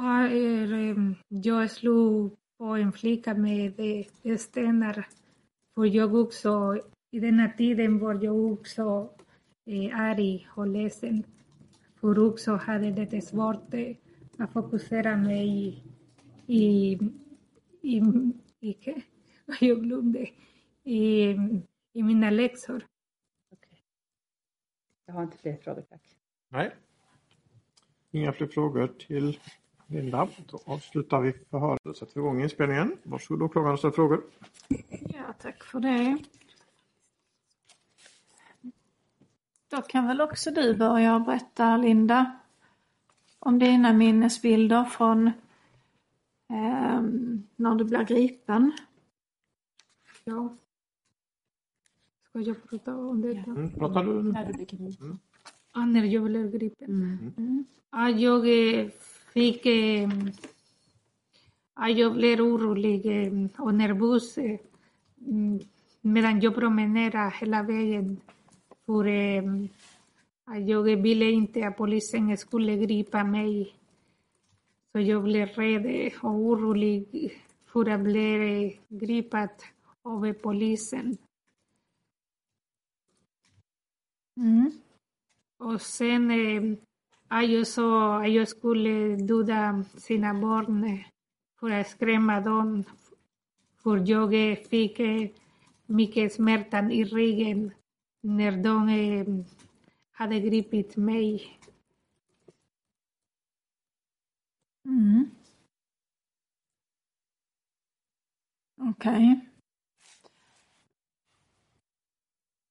[0.00, 3.74] Er, jag slog på en flicka med
[4.40, 5.06] stenar.
[5.74, 6.80] För jag också,
[7.10, 9.10] i denna tiden var jag också
[9.66, 11.24] eh, arg och ledsen.
[12.00, 13.74] För också hade det svårt
[14.38, 15.82] att fokusera mig
[16.46, 16.98] i,
[17.82, 18.00] i,
[18.60, 19.02] i, i
[19.60, 20.28] jag glömde,
[20.84, 21.30] i,
[21.92, 22.86] i mina läxor.
[23.52, 23.78] Okej.
[25.06, 26.02] Jag har inte fler frågor, tack.
[26.48, 26.74] Nej.
[28.10, 29.38] Inga fler frågor till
[29.90, 30.28] Linda.
[30.50, 32.96] Då avslutar vi förhöret och sätter igång inspelningen.
[33.02, 34.22] Varsågod åklagaren och ställ frågor.
[35.00, 36.18] Ja, tack för det.
[39.70, 42.38] Då kan väl också du börja berätta, Linda,
[43.38, 45.30] om dina minnesbilder från
[46.48, 48.72] ehm, när du blev gripen.
[50.24, 50.56] Ja.
[52.28, 53.50] Ska jag prata om detta?
[53.50, 54.52] Mm, pratar du nu?
[54.58, 55.18] Gripen.
[55.74, 56.90] Ja, när jag blev gripen.
[57.36, 57.64] Mm.
[57.90, 58.88] Ja, jag eh, fick...
[58.88, 59.07] eh, Ja, jag
[62.12, 64.60] blev orolig eh, och nervös eh,
[65.26, 65.60] mm,
[66.00, 68.20] medan jag promenerade hela vägen.
[68.86, 69.04] För
[70.46, 73.74] ja, jag ville inte att polisen skulle gripa mig.
[74.92, 77.32] Så jag blev rädd och orolig
[77.66, 79.48] för att bli gripen
[80.02, 81.16] av polisen.
[84.36, 84.70] Mm.
[85.58, 86.30] Och sen
[87.30, 91.04] eh, ja, jag sa att jag skulle döda sina barn
[91.60, 92.84] för att skrämma dem.
[93.82, 95.00] För jag fick
[95.86, 97.72] mycket smärta i ryggen
[98.20, 99.44] när de
[100.12, 101.58] hade gripit mig.
[104.84, 104.98] Mm.
[104.98, 105.38] Mm-hmm.
[108.90, 109.48] Okej.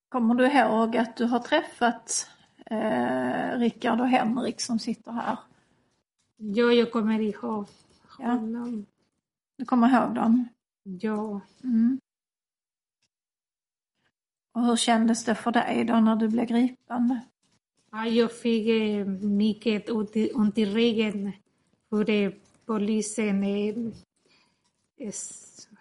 [0.09, 2.29] Kommer du ihåg att du har träffat
[2.71, 5.37] eh, Rickard och Henrik som sitter här?
[6.37, 7.65] Ja, jag kommer ihåg
[8.19, 8.25] Ja.
[8.25, 8.85] honom.
[9.57, 10.47] Du kommer ihåg dem?
[10.83, 11.99] Ja, Mm.
[14.51, 17.19] Och hur kändes det för dig då när du blev gripen?
[17.91, 19.89] Ja, jag fick eh, mycket
[20.33, 21.31] ont i, ryggen
[21.89, 22.31] för eh,
[22.65, 23.75] polisen eh,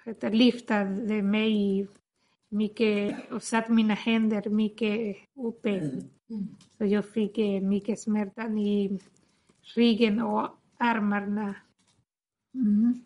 [0.04, 0.84] heter, lyfte
[1.22, 1.86] mig
[2.48, 5.90] mycket och satte mina händer mycket uppe.
[6.78, 9.00] Så jag fick mycket smärta i
[9.74, 11.54] ryggen och armarna.
[12.54, 13.00] Mm.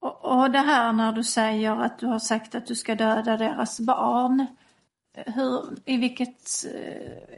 [0.00, 3.36] Och, och det här när du säger att du har sagt att du ska döda
[3.36, 4.46] deras barn.
[5.14, 6.50] Hur, I vilket,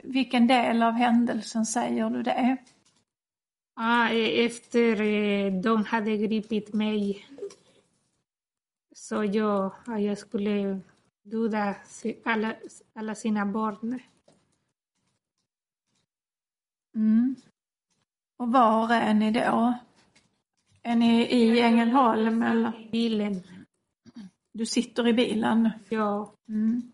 [0.02, 2.56] vilken del av händelsen säger du det?
[3.76, 7.26] Ja, eh, efter eh, de hade gripit mig
[9.04, 10.80] så jag, ja, jag skulle
[11.22, 11.74] döda
[12.24, 12.54] alla,
[12.94, 14.00] alla sina barn.
[16.94, 17.36] Mm.
[18.36, 19.74] Och var är ni då?
[20.82, 22.88] Är ni i Ängelholm eller?
[22.92, 23.42] Bilen,
[24.52, 25.70] Du sitter i bilen?
[25.88, 26.34] ja.
[26.48, 26.92] Mm.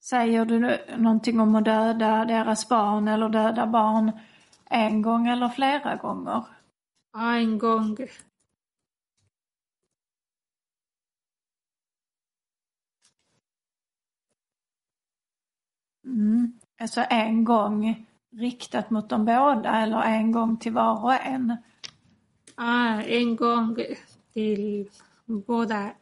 [0.00, 4.12] Säger du någonting om att döda deras barn eller döda barn
[4.64, 6.57] en gång eller flera gånger?
[7.18, 7.96] En gång.
[16.04, 16.60] Mm.
[16.80, 21.56] Alltså en gång riktat mot de båda eller en gång till var och en?
[22.56, 23.76] Ja, en gång
[24.32, 24.90] till
[25.24, 25.94] båda.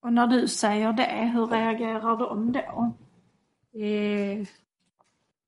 [0.00, 2.92] Och när du säger det, hur reagerar de då?
[3.80, 4.46] Eh,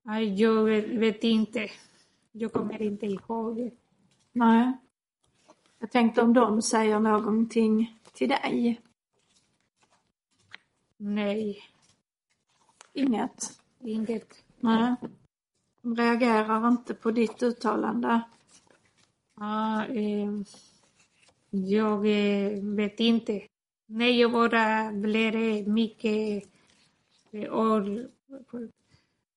[0.03, 0.65] ja, jag
[0.99, 1.69] vet inte.
[2.39, 3.71] Jag kommer inte ihåg.
[4.33, 4.73] Nej.
[5.79, 8.81] Jag tänkte om de säger någonting till dig.
[10.97, 11.59] Nej,
[12.93, 13.61] Inget?
[13.81, 14.45] inget.
[14.61, 14.95] Nej.
[15.83, 18.21] De reagerar inte på ditt uttalande.
[19.37, 20.31] Ja, eh,
[21.51, 23.43] jag eh, vet inte.
[23.87, 26.45] Nej, jag bara blev mycket...
[27.31, 28.11] eh, or-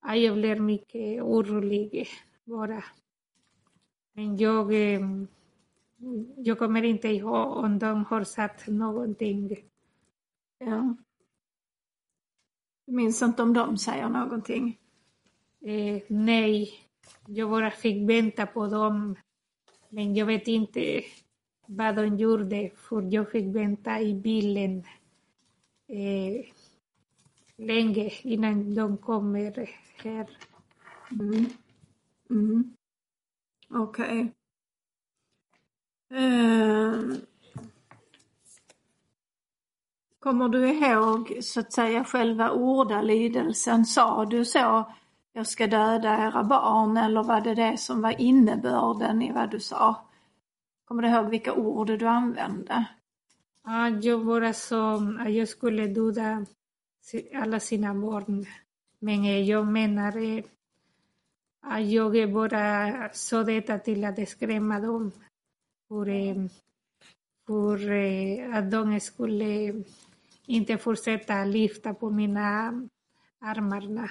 [0.01, 2.07] ja, Jag blev mycket orolig
[2.49, 2.83] vara.
[4.13, 9.57] Men jag, jag mm, kommer inte ihåg om de har sagt någonting.
[10.57, 10.95] Ja.
[12.85, 14.79] Du minns inte om de säger någonting?
[15.61, 16.71] Eh, nej,
[17.27, 19.15] jag bara fick vänta på dem.
[19.89, 21.03] Men jag vet inte
[21.65, 24.83] vad de gjorde, för jag fick vänta i bilen
[25.87, 26.45] eh,
[27.57, 29.69] länge innan de kommer
[30.03, 30.29] här.
[31.11, 31.45] Mm.
[32.29, 32.75] Mm.
[33.69, 34.33] Okej.
[36.13, 37.15] Ehm.
[40.19, 43.85] Kommer du ihåg så att säga själva ordalydelsen?
[43.85, 44.93] Sa du så,
[45.33, 49.59] jag ska döda era barn, eller var det det som var innebörden i vad du
[49.59, 50.07] sa?
[50.85, 52.85] Kommer du ihåg vilka ord du använde?
[53.65, 56.45] Ja, jag bara sa att jag skulle döda
[57.35, 58.45] alla sina barn.
[58.99, 60.43] Men jag menar eh,
[61.79, 65.11] jag bara sa detta till att skrämma dem.
[65.87, 66.49] För,
[67.47, 67.91] för
[68.53, 69.83] att de skulle
[70.45, 72.73] inte fortsätta lyfta på mina
[73.39, 74.09] armarna.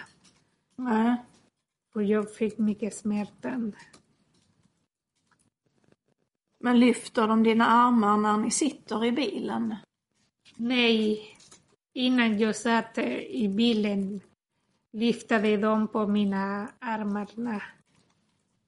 [0.77, 1.17] Nej.
[1.93, 3.73] För jag fick mycket smärta.
[6.61, 9.75] Men lyfter de dina armar när ni sitter i bilen?
[10.57, 11.37] Nej,
[11.93, 14.21] innan jag satt i bilen
[14.93, 17.63] lyftade de på mina armarna.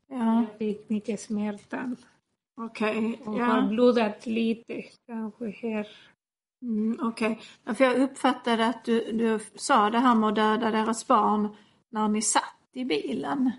[0.08, 1.96] Ja, Jag fick mycket smärta.
[2.56, 3.20] okej.
[3.24, 3.44] Och Ja.
[3.44, 5.88] har blodat lite, kanske här.
[6.62, 10.70] Mm, Okej, Ja, för jag uppfattade att du, du sa det här med att döda
[10.70, 11.48] deras barn
[11.90, 13.50] när ni satt i bilen.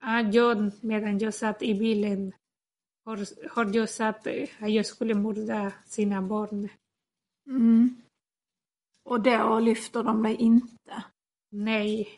[0.00, 2.32] Ja, jag, medan jag satt i bilen
[3.04, 3.18] har,
[3.54, 6.68] har jag sagt att jag skulle mörda sina barn.
[7.46, 7.96] Mm.
[9.04, 11.04] Och då lyfter de dig inte?
[11.50, 12.08] Nej.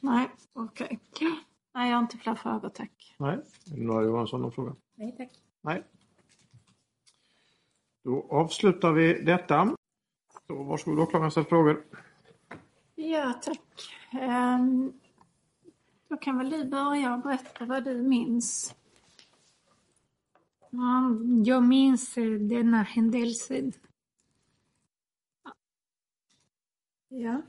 [0.00, 0.98] Nej, okej.
[1.74, 3.14] Nej, jag har inte fler frågor, tack.
[3.18, 3.34] Nej.
[3.72, 4.76] Är det några Johansson någon fråga?
[4.94, 5.30] Nej tack.
[5.60, 5.84] Nej.
[8.04, 9.76] Då avslutar vi detta.
[10.46, 11.84] Så varsågod åklagaren ställ frågor.
[12.94, 13.90] Ja, tack.
[14.12, 14.92] Ehm,
[16.08, 18.74] då kan väl du börja och berätta vad du minns?
[20.70, 21.10] Ja,
[21.44, 23.72] jag minns eh, denna händelsen.
[27.08, 27.42] Ja.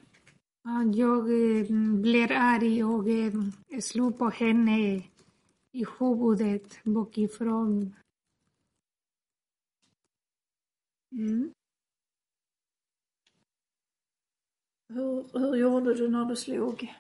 [0.67, 1.65] Ja, Jag eh,
[2.01, 3.33] blev arg och eh,
[3.81, 5.03] slog på henne
[5.71, 7.95] i huvudet bakifrån.
[11.11, 11.53] Mm.
[14.93, 16.93] Hur, hur gjorde du när du slog?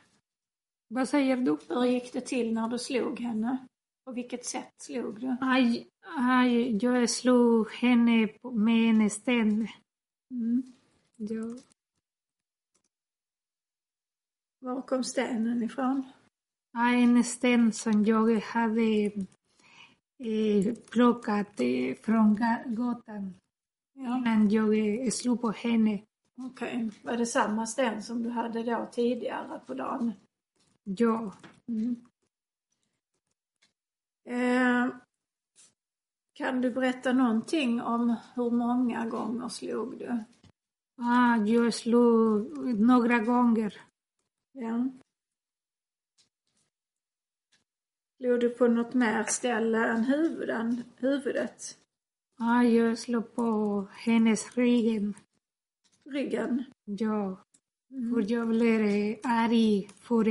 [0.87, 1.57] Vad säger du?
[1.69, 3.67] Hur gick det till när du slog henne?
[4.05, 5.37] På vilket sätt slog du?
[5.41, 9.67] Aj, aj, jag slog henne med en sten.
[10.31, 10.63] Mm.
[11.15, 11.59] Jag,
[14.65, 16.03] Var kom stenen ifrån?
[16.77, 18.81] en sten som jag hade
[20.17, 23.33] eh, plockat eh, från ga- gatan
[23.93, 24.17] Ja.
[24.17, 26.01] innan jag eh, slog på henne.
[26.37, 26.89] Okej.
[27.03, 30.11] Var det samma sten som du hade då tidigare på dagen?
[30.83, 31.33] Ja,
[31.67, 31.95] Mm.
[34.29, 34.95] Eh,
[36.33, 40.23] kan du berätta någonting om hur många gånger slog du?
[40.97, 43.81] ah, jag slog några gånger.
[44.57, 44.89] Ja.
[48.17, 51.77] Slog du på något mer ställe än huvuden, huvudet?
[52.39, 55.13] Ah, jag slog på hennes ryggen.
[56.05, 56.63] Ryggen?
[56.85, 57.37] Ja,
[57.89, 60.25] för jag blev arg för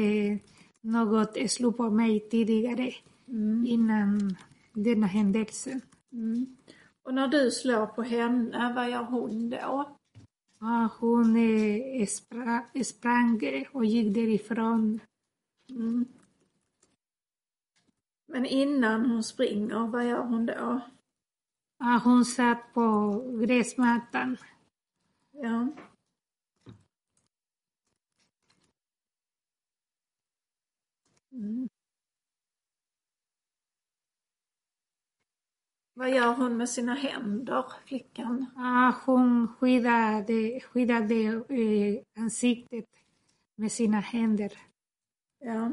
[0.81, 2.93] något slog på mig tidigare
[3.29, 3.67] Mm.
[3.67, 4.37] innan
[4.73, 5.81] denna händelse.
[6.13, 6.57] Mm.
[7.03, 9.97] Och när du slår på henne, vad gör hon då?
[10.59, 11.37] Hon
[12.07, 13.40] spra, sprang
[13.73, 15.00] och gick därifrån.
[15.71, 16.07] Mm.
[18.27, 20.81] Men innan hon springer, vad gör hon då?
[22.05, 24.37] Hon satt på gräsmattan.
[25.31, 25.69] Ja.
[31.33, 31.69] Mm.
[35.95, 38.47] Vad gör hon med sina händer, flickan?
[38.57, 41.15] Ah, hon skyddade, skyddade
[41.49, 42.85] eh, ansiktet
[43.57, 44.53] med sina händer.
[45.38, 45.71] Ja.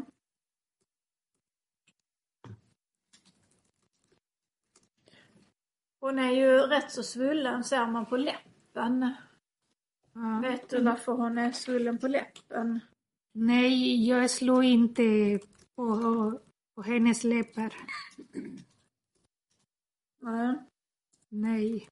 [6.00, 9.04] Hon är ju rätt så svullen ser man på läppen.
[10.14, 12.80] Ah, Vet du varför hon är svullen på läppen?
[13.34, 15.40] nej, jag slog inte
[15.76, 16.40] på,
[16.76, 17.76] på hennes läppar.
[20.22, 20.56] Nej.
[21.30, 21.90] Nej.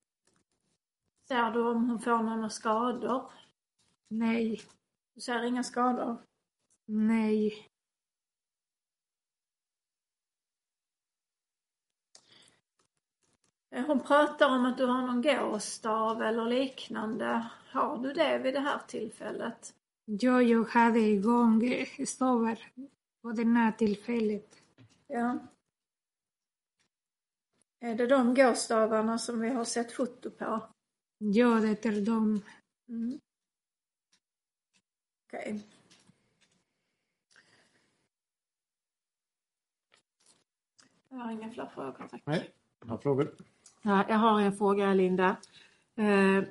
[1.27, 3.31] Ser du om hon får några skador?
[4.07, 4.61] Nej,
[5.13, 6.17] Du ser inga skador?
[6.85, 7.65] nej,
[13.71, 17.49] Eh, Hon pratar om att du har någon gåstav eller liknande.
[17.71, 19.75] Har du det vid det här tillfället?
[20.05, 21.61] jag, jag hade igång
[22.07, 22.59] stavar
[23.21, 24.61] på det här tillfället.
[25.07, 25.37] Ja.
[27.79, 30.69] Är det de gåstavarna som vi har sett foto på?
[31.17, 32.41] Ja, det är de.
[32.89, 33.19] Mm.
[35.27, 35.63] Okej.
[41.09, 42.21] Jag har inga fler frågor, tack.
[42.25, 42.49] Nej,
[42.85, 43.35] några frågor?
[43.81, 45.37] Ja, jag har en fråga Linda.
[45.95, 46.43] Eh,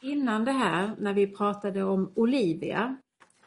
[0.00, 2.96] innan det här, när vi pratade om Olivia,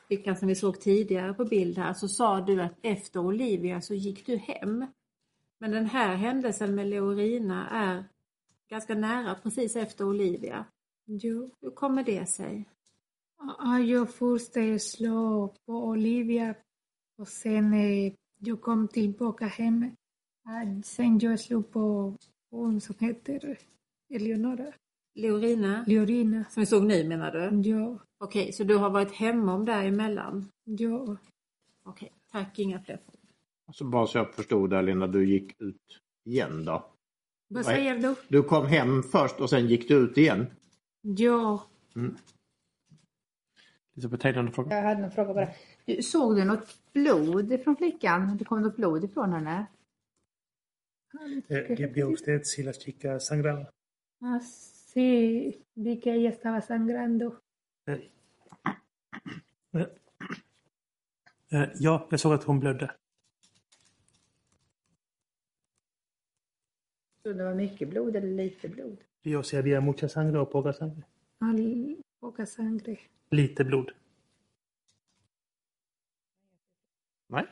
[0.08, 3.94] flickan som vi såg tidigare på bild här, så sa du att efter Olivia så
[3.94, 4.86] gick du hem.
[5.64, 8.04] Men den här händelsen med Leorina är
[8.70, 10.66] ganska nära, precis efter Olivia.
[11.06, 11.50] Jo.
[11.62, 12.70] Hur kommer det sig?
[13.40, 16.56] Ja, jag först slog på Olivia
[17.18, 19.96] och sen eh, jag kom tillbaka hem.
[20.46, 22.14] Ah, Sen jag slog på
[22.52, 23.58] hon som heter
[24.10, 24.74] Eleonora.
[25.16, 26.46] Leorina, Leorina.
[26.50, 27.70] som vi såg nu menar du?
[27.70, 30.46] Ja, Okej, så du har varit hemma om däremellan?
[30.64, 31.18] ja,
[31.84, 33.23] Okej, tack, inga fler frågor.
[33.66, 36.90] Alltså bara så jag förstod där Linda, du gick ut igen då?
[37.48, 38.16] vad säger du?
[38.28, 40.46] Du kom hem först och sen gick du ut igen?
[41.02, 41.68] Ja,
[43.96, 44.76] Elisabeth Heidenn, fråga?
[44.76, 45.48] Jag hade en fråga bara.
[45.86, 48.38] Du, såg du något blod från flickan?
[48.38, 49.66] Det kom något blod ifrån henne?
[51.50, 53.66] Que vio usted si la chica sangraba?
[54.22, 54.40] ah,
[54.94, 57.40] sí, vi que ella estaba sangrando.
[57.86, 58.00] Eh,
[59.74, 59.88] eh,
[61.52, 62.92] eh, ja, jag såg att hon blödde.
[67.24, 68.98] Så det var mycket blod eller lite blod?
[69.24, 71.04] Yo si había mucha sangre o poca sangre.
[71.40, 72.98] Al, poca sangre.
[73.30, 73.92] Lite blod.
[77.28, 77.46] Nej.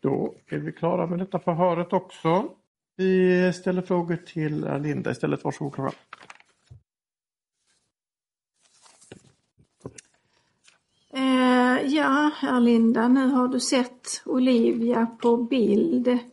[0.00, 2.54] Då är vi klara med detta förhöret också.
[2.96, 5.44] Vi ställer frågor till Linda istället.
[5.44, 5.92] Varsågod Klara.
[11.14, 16.31] Eh, ja, Erlinda, nu har du sett Olivia på bild.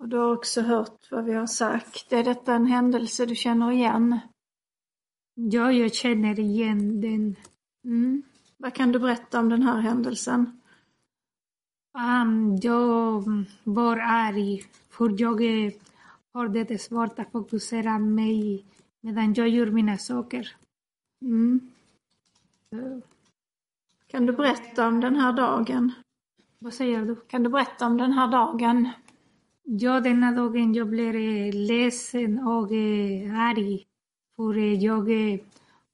[0.00, 2.12] Och du har också hört vad vi har sagt.
[2.12, 4.20] Är detta en händelse du känner igen?
[5.34, 7.36] Ja, jag känner igen den.
[7.84, 8.22] Mm.
[8.56, 10.60] Vad kan du berätta om den här händelsen?
[11.98, 13.24] Um, jag
[13.64, 15.72] var arg för jag eh,
[16.32, 18.64] har det svårt att fokusera mig
[19.00, 20.56] medan jag gör mina saker.
[21.22, 21.70] Mm.
[24.06, 25.92] Kan du berätta om den här dagen?
[26.58, 27.16] Vad säger du?
[27.16, 28.88] Kan du berätta om den här dagen?
[29.72, 33.86] Ja, denna dagen jag blev eh, ledsen och eh, arg
[34.36, 35.40] för eh, jag eh,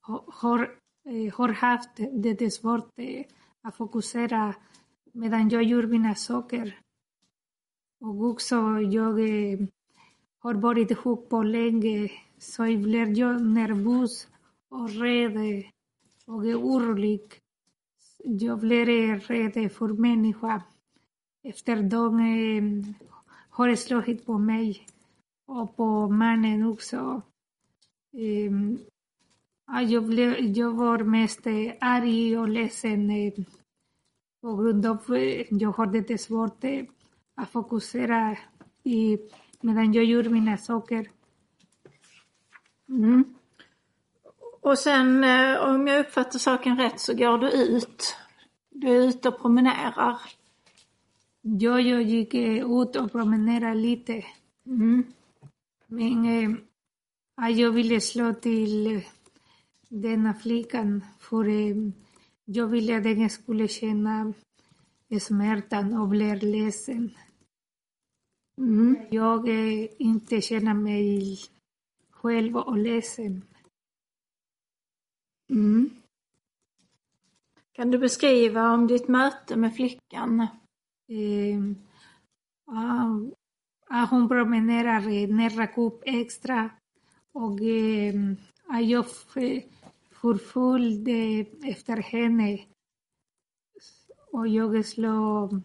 [0.01, 0.61] ha- har,
[1.05, 3.24] eh, har haft det svårt eh,
[3.62, 4.55] att fokusera
[5.12, 6.79] medan jag gör mina saker.
[8.01, 9.59] Och också jag eh,
[10.39, 10.55] har
[23.57, 24.86] har slagit på mig
[25.46, 27.22] och på mannen också.
[28.18, 28.78] Ehm,
[29.88, 33.32] jag, blev, jag var mest eh, arg och ledsen eh,
[34.42, 36.64] på grund av att jag har det svårt
[37.34, 38.36] att fokusera
[38.82, 39.18] i,
[39.61, 41.11] medan jag gör mina saker.
[42.88, 43.24] Mm.
[44.61, 45.24] Och sen
[45.61, 48.16] om jag uppfattar saken rätt så går du ut.
[48.70, 50.20] Du är ute och promenerar.
[51.49, 54.24] Ja, jag gick ut och promenerade lite.
[54.66, 55.05] Mm.
[55.86, 56.59] Men eh,
[57.36, 59.03] ja, jag ville slå till
[59.88, 61.76] denna flickan för eh,
[62.44, 64.32] jag ville att den skulle känna
[65.20, 67.11] smärtan och bli ledsen.
[68.59, 68.97] Mm.
[69.11, 71.38] Jag eh, inte känner mig
[72.11, 73.42] själv och ledsen.
[75.51, 75.90] Mm.
[77.72, 80.47] Kan du beskriva om ditt möte med flickan?
[81.09, 81.61] Eh,
[84.11, 86.70] hon promenerar nära Coop Extra
[87.32, 88.14] och eh,
[88.82, 89.07] jag
[90.11, 92.66] förföljde efter henne
[94.32, 95.62] och jag slog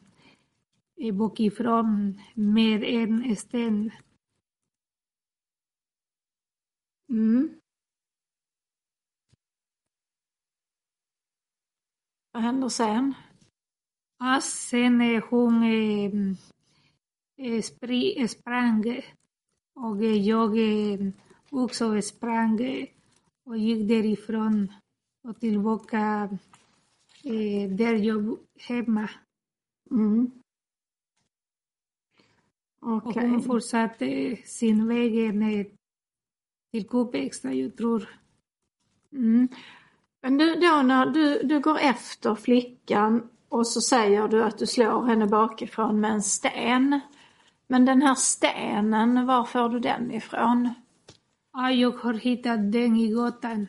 [0.95, 3.91] eh, bakifrån med en sten.
[7.09, 7.61] Mm.
[12.31, 13.13] Vad händer sen?
[14.41, 15.63] Sen hon
[17.37, 17.61] eh,
[18.27, 19.01] sprang
[19.73, 20.57] och jag
[21.49, 22.87] också sprang
[23.43, 24.73] och gick därifrån
[25.23, 26.29] och tillbaka
[27.23, 29.09] eh, där jag hemma.
[29.91, 30.31] Mm.
[32.79, 33.29] Och Okej.
[33.29, 35.65] hon fortsatte sin väg ner
[36.71, 38.09] till Kupexta, jag tror.
[39.11, 39.47] Mm.
[40.21, 44.67] Men du, då när du, du går efter flickan och så säger du att du
[44.67, 46.99] slår henne bakifrån med en sten.
[47.67, 50.73] Men den här stenen, var får du den ifrån?
[51.53, 53.67] Ja, jag har hittat den i gatan.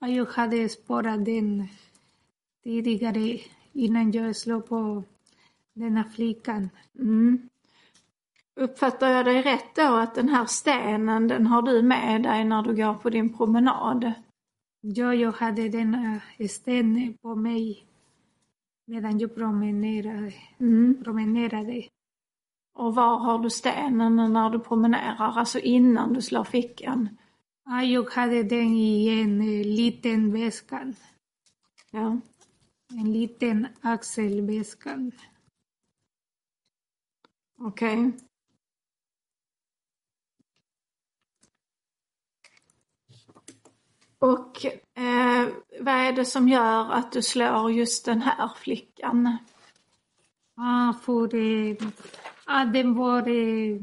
[0.00, 1.68] Ja, jag hade sparat den
[2.64, 3.38] tidigare
[3.72, 5.04] innan jag slog på
[5.74, 6.70] denna flickan.
[6.98, 7.48] Mm.
[8.56, 12.62] Uppfattar jag dig rätt då att den här stenen, den har du med dig när
[12.62, 14.12] du går på din promenad?
[14.80, 17.86] Ja, jag hade denna sten på mig
[18.86, 20.32] medan jag promenerade.
[20.58, 21.04] Mm.
[21.04, 21.88] promenerade.
[22.74, 27.08] Och var har du stenen när du promenerar, alltså innan du slår fickan?
[27.64, 30.92] Ja, jag hade den i en eh, liten väska.
[31.90, 32.20] Ja.
[32.90, 35.10] En liten axelväska.
[37.58, 38.12] Okej.
[44.18, 44.64] Och
[44.94, 45.48] eh,
[45.80, 49.38] vad är det som gör att du slår just den här flickan?
[50.56, 51.76] Ja, för eh,
[52.46, 53.80] ja, den var eh,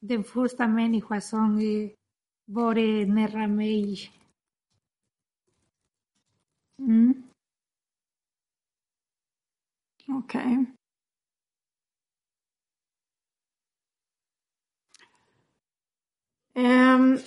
[0.00, 1.90] den första människan som eh,
[2.44, 4.10] var eh, nära mig.
[6.78, 7.22] Mm.
[10.08, 10.66] Okej.
[16.54, 17.18] Ehm,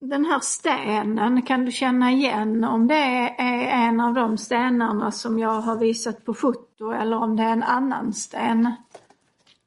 [0.00, 2.94] den här stenen, kan du känna igen om det
[3.38, 7.52] är en av de stenarna som jag har visat på foto eller om det är
[7.52, 8.72] en annan sten?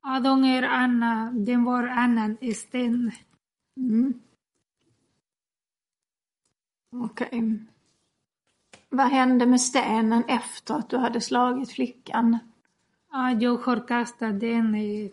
[0.03, 3.11] Ja, de är Anna, den var annan sten.
[3.77, 4.13] Mm.
[6.91, 7.59] Okej.
[8.89, 12.37] Vad hände med stenen efter att du hade slagit flickan?
[13.11, 14.75] Ja, jag har kastat den.
[14.75, 15.11] eh,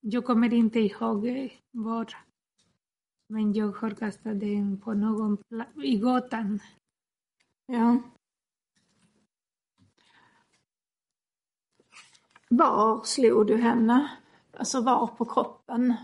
[0.00, 2.16] Jag kommer inte ihåg var.
[3.32, 5.38] Men jag har kastat den på någon
[5.84, 6.60] i gatan.
[7.66, 8.02] Ja.
[12.48, 14.10] Var slog du henne?
[14.52, 15.94] Alltså var på kroppen?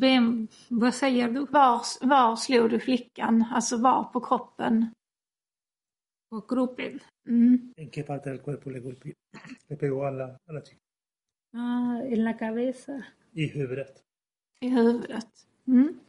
[0.00, 1.46] Vem, vad säger du?
[1.46, 3.44] Var, var slog du flickan?
[3.50, 4.94] Alltså var på kroppen?
[6.30, 7.00] På kroppen?
[7.28, 7.72] Mm.
[7.76, 9.12] ¿En qué parte del cuerpo le golpeó?
[9.68, 10.80] Le pegó a la, a la chica.
[11.52, 13.04] Ah, en la cabeza.
[13.32, 14.02] I huvudet.
[14.60, 15.53] I huvudet?
[15.66, 16.00] Mm.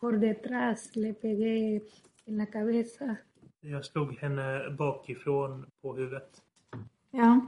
[0.00, 1.82] Por detrás le pegué
[2.26, 3.16] en la cabeza.
[3.60, 6.42] Jag slog henne bakifrån på huvudet.
[7.10, 7.40] Ja.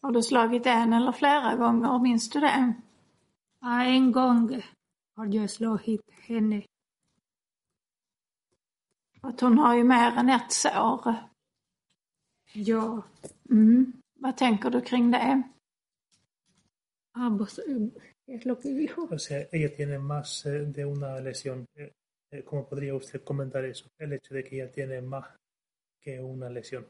[0.00, 1.98] Har du slagit en eller flera gånger?
[1.98, 2.74] Minns du det?
[3.60, 4.62] Ja, en gång
[5.14, 6.62] har jag slagit henne.
[9.20, 11.14] Att hon har ju mer än ett sår.
[12.52, 13.02] Ja,
[13.50, 13.92] Mm.
[14.14, 15.42] Vad tänker du kring det?
[17.20, 17.62] Ah, vos-
[18.26, 19.08] es lo que dijo.
[19.10, 21.64] O sea, ella tiene más eh, de una lesión.
[21.76, 21.92] Eh,
[22.32, 23.86] eh, ¿Cómo podría usted comentar eso?
[23.98, 25.26] El hecho de que ella tiene más
[26.02, 26.86] que una lesión.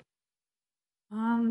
[1.10, 1.42] Ah,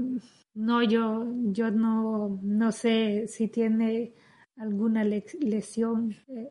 [0.55, 1.25] no, yo,
[1.57, 4.13] yo no, no sé si tiene
[4.57, 6.15] alguna le- lesión.
[6.27, 6.49] Eh,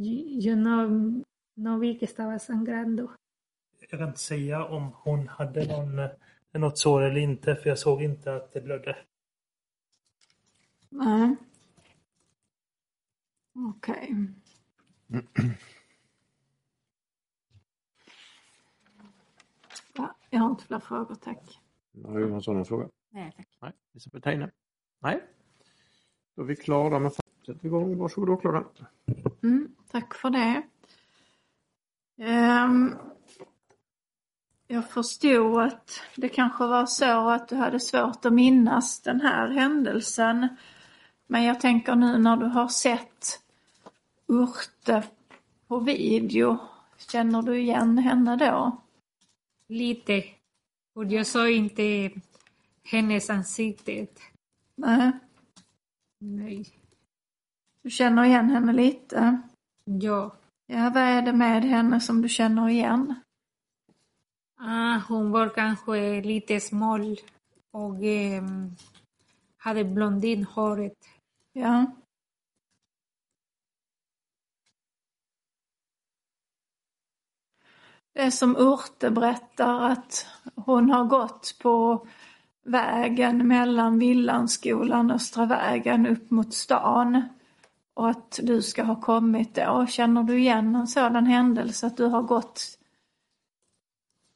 [0.00, 1.22] y- yo no,
[1.56, 3.14] no vi que estaba sangrando.
[3.90, 6.10] Jag kan inte säga om hon hade någon, eh,
[6.52, 8.96] något sår eller inte, för jag såg inte att det blödde.
[10.94, 11.36] Nej.
[13.52, 14.16] Okej.
[19.96, 21.60] Ja, jag har inte fler frågor, tack.
[22.04, 22.88] Har Johansson en fråga?
[23.10, 23.48] Nej, tack.
[23.60, 23.72] Nej.
[23.92, 24.50] Elisabeth Heine?
[25.02, 25.24] Nej.
[26.34, 27.12] Då är vi klara med
[27.46, 27.98] Sätt igång.
[27.98, 28.64] Varsågod åklagaren.
[29.42, 30.62] Mm, tack för det.
[32.18, 32.94] Ehm,
[34.66, 39.48] jag förstod att det kanske var så att du hade svårt att minnas den här
[39.48, 40.48] händelsen.
[41.26, 43.40] Men jag tänker nu när du har sett
[44.26, 45.04] Urte
[45.66, 46.58] på video,
[46.96, 48.82] känner du igen henne då?
[49.68, 50.24] Lite.
[50.94, 52.10] Och jag såg inte
[52.84, 54.06] hennes ansikte.
[54.76, 55.12] Nej,
[56.18, 56.66] Nej.
[57.82, 59.42] du känner igen henne lite.
[59.84, 60.36] Ja.
[60.66, 63.14] Ja, vad är det med henne som du känner igen?
[64.60, 67.16] Ah, hon var kanske lite smal
[67.70, 68.76] och ehm,
[69.56, 70.98] hade blondinhåret.
[71.56, 71.86] Ja.
[78.12, 80.26] Det är som Urte berättar att
[80.56, 82.06] hon har gått på
[82.64, 87.22] vägen mellan Villanskolan och Östra vägen upp mot stan.
[87.94, 89.86] Och att du ska ha kommit då.
[89.86, 92.78] Känner du igen en sådan händelse att du har gått,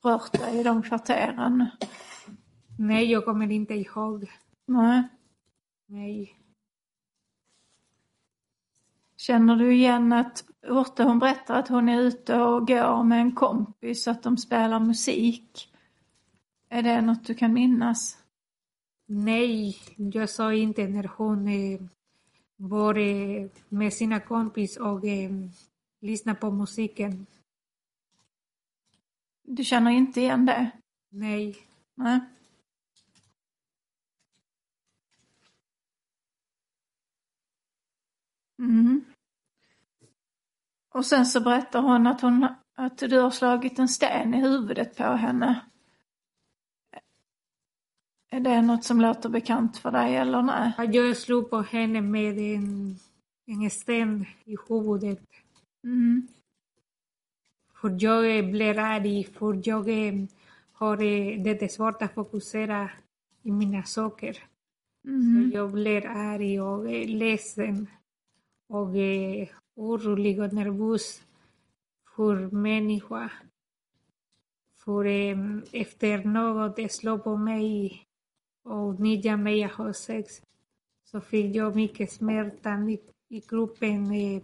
[0.05, 1.67] rört dig i de kvarteren?
[2.79, 4.31] Nej, jag kommer inte ihåg.
[4.67, 5.03] Nej.
[5.87, 6.38] Nej.
[9.21, 13.35] Känner du igen att Urte hon berättar att hon är ute och går med en
[13.35, 15.75] kompis, att de spelar musik.
[16.69, 18.19] Är det något du kan minnas?
[19.07, 21.81] Nej, jag sa inte när hon eh,
[22.57, 25.31] var eh, med sina kompis och eh,
[26.01, 27.27] lyssnade på musiken.
[29.43, 30.71] Du känner inte igen det?
[31.11, 31.57] Nej.
[31.95, 32.21] Nej.
[38.59, 39.05] Mm.
[40.95, 44.97] Och sen så berättar hon att, hon att du har slagit en sten i huvudet
[44.97, 45.61] på henne.
[48.31, 50.73] Är det något som låter bekant för dig eller nej?
[50.93, 52.97] Jag slog på henne med en,
[53.47, 55.23] en sten i huvudet.
[55.85, 56.29] Mm.
[57.81, 59.89] För jag blir arg, för jag
[60.73, 60.97] har
[61.59, 62.91] det svårt att fokusera
[63.43, 64.45] i mina saker.
[65.05, 65.51] Mm.
[65.51, 67.87] Så jag blir arg och ledsen
[68.69, 68.95] och
[69.75, 71.23] orolig och nervös
[72.17, 73.31] för människa.
[74.77, 75.05] För
[75.73, 78.03] efter något slår på mig
[78.63, 80.43] och nyttjar mig att ha sex
[81.05, 84.43] så fick jag mycket smärta i, i kroppen i,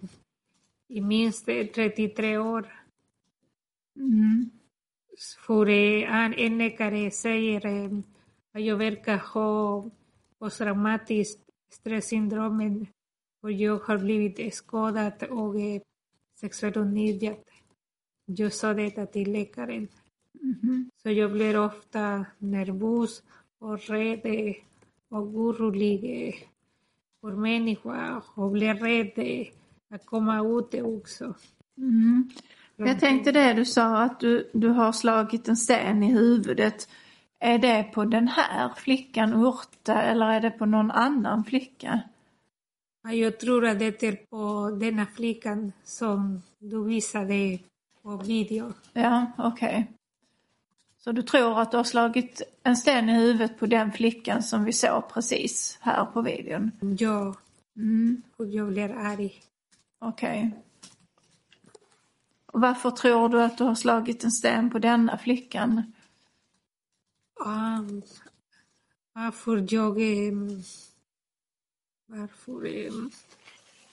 [0.88, 2.72] i minst 33 år.
[3.96, 4.50] Mm.
[5.46, 7.66] För en läkare säger
[8.52, 9.90] att jag verkar ha
[10.38, 12.86] posttraumatiskt stresssyndrom
[13.45, 15.55] och jag har blivit skadad och
[16.40, 17.36] sexuellt utnyttjad.
[18.26, 19.88] Jag sa detta till läkaren.
[20.42, 20.90] Mm.
[21.03, 23.22] Så jag blir ofta nervös
[23.59, 24.55] och rädd
[25.09, 26.34] och orolig
[27.20, 29.47] för människor och blir rädd
[29.90, 31.34] att komma ut också.
[31.78, 32.30] Mm.
[32.76, 36.88] Jag tänkte det du sa att du, du har slagit en sten i huvudet.
[37.38, 42.03] Är det på den här flickan Urta eller är det på någon annan flicka?
[43.12, 47.59] Jag tror att det är på denna flickan som du visade
[48.02, 48.72] på video.
[48.92, 49.68] Ja, okej.
[49.68, 49.84] Okay.
[50.98, 54.64] Så du tror att du har slagit en sten i huvudet på den flickan som
[54.64, 56.70] vi såg precis här på videon?
[56.98, 57.34] Ja.
[57.76, 58.22] Mm.
[58.36, 59.42] Och jag blir arg.
[59.98, 60.38] Okej.
[60.38, 60.61] Okay.
[62.46, 65.92] Och varför tror du att du har slagit en sten på denna flickan?
[67.44, 68.02] Um,
[69.12, 70.00] varför jag...
[70.32, 70.62] Um,
[72.14, 72.90] varför...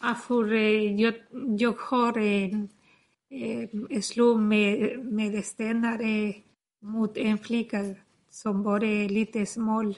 [0.02, 0.54] Varför
[1.00, 1.14] jag,
[1.60, 2.70] jag har en
[3.74, 6.02] um, slog med, med stenar
[6.80, 7.96] mot en flicka
[8.30, 9.98] som var lite smal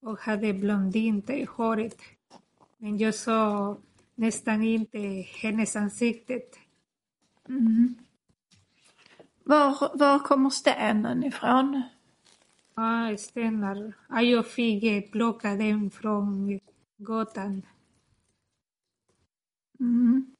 [0.00, 1.98] och hade blondint håret.
[2.78, 3.76] Men jag såg
[4.14, 4.98] nästan inte
[5.42, 6.40] hennes ansikte.
[7.48, 7.94] Mm.
[9.44, 11.82] Var, var kommer stenen ifrån?
[12.74, 13.92] Ah, stenar.
[14.08, 16.60] Ah, jag fick plocka den från
[16.98, 17.62] gatan.
[19.80, 20.34] Mm.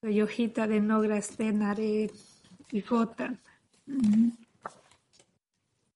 [0.00, 2.10] Så jag hittade några stenar i,
[2.70, 3.36] i gatan.
[3.88, 4.30] Mm.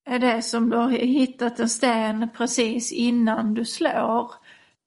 [0.04, 4.32] Är det som du har hittat en sten precis innan du slår?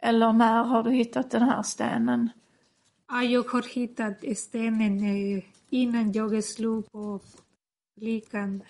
[0.02, 2.30] Eller när har du hittat den här stenen?
[3.08, 7.20] Ja, jag har hittat stenen innan jag slog på
[7.98, 8.64] flickan.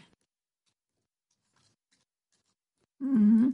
[3.03, 3.53] Mm.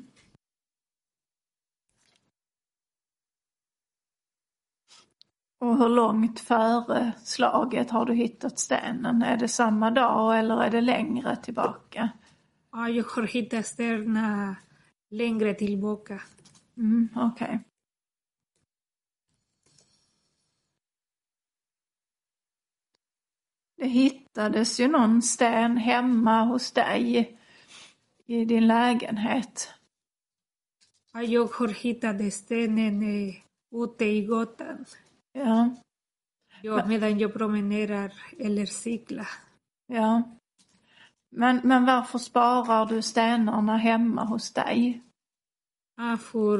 [5.59, 9.21] Och hur långt före slaget har du hittat stenen?
[9.21, 12.09] Är det samma dag eller är det längre tillbaka?
[12.71, 14.55] Ja, jag har hittat stenen
[15.09, 16.21] längre tillbaka.
[16.77, 17.45] Mm, Okej.
[17.47, 17.59] Okay.
[23.77, 27.38] Det hittades ju någon sten hemma hos dig
[28.29, 29.73] i din lägenhet.
[31.13, 33.03] Ja, jag har hittat stenen
[33.75, 34.85] ute i gatan.
[35.31, 35.75] Ja.
[36.61, 39.27] Ja, medan jag promenerar eller cyklar.
[39.87, 40.23] Ja.
[41.29, 45.01] Men, men varför sparar du stenarna hemma hos dig?
[45.95, 46.59] Ja, för,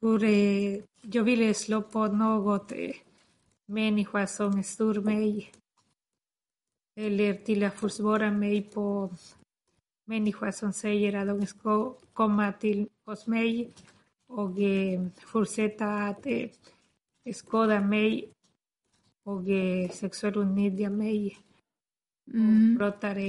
[0.00, 0.24] för
[1.00, 2.72] jag ville slå på något
[3.66, 5.52] människa som stör mig.
[6.96, 9.10] Eller till att försvara mig på
[10.12, 13.70] människor som säger att de ska komma till hos mig
[14.26, 16.48] och eh, fortsätta att eh,
[17.34, 18.28] skada mig
[19.24, 21.38] och eh, sexuellt utnyttja mig.
[22.32, 22.76] Mm.
[22.78, 23.22] pratade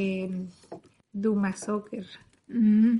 [1.11, 2.07] dumma saker.
[2.49, 2.99] Mm.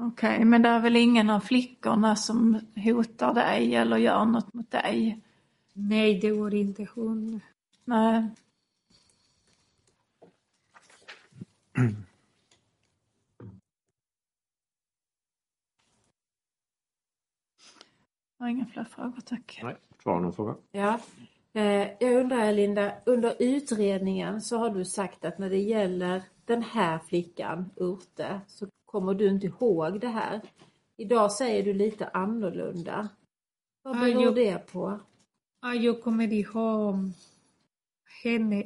[0.00, 4.70] Okej, men det är väl ingen av flickorna som hotar dig eller gör något mot
[4.70, 5.20] dig?
[5.72, 7.40] Nej, det var inte hon.
[7.84, 8.30] Nej.
[18.38, 19.60] Jag har inga fler frågor, tack.
[19.62, 20.56] Nej, kvar någon fråga?
[20.72, 21.00] Ja.
[21.52, 26.62] Eh, jag undrar Linda, under utredningen så har du sagt att när det gäller den
[26.62, 30.40] här flickan, Urte, så kommer du inte ihåg det här.
[30.96, 33.08] Idag säger du lite annorlunda.
[33.82, 35.00] Vad Ja, beror jag- det på?
[35.62, 36.94] Ja, jag kommer ihåg
[38.24, 38.64] henne.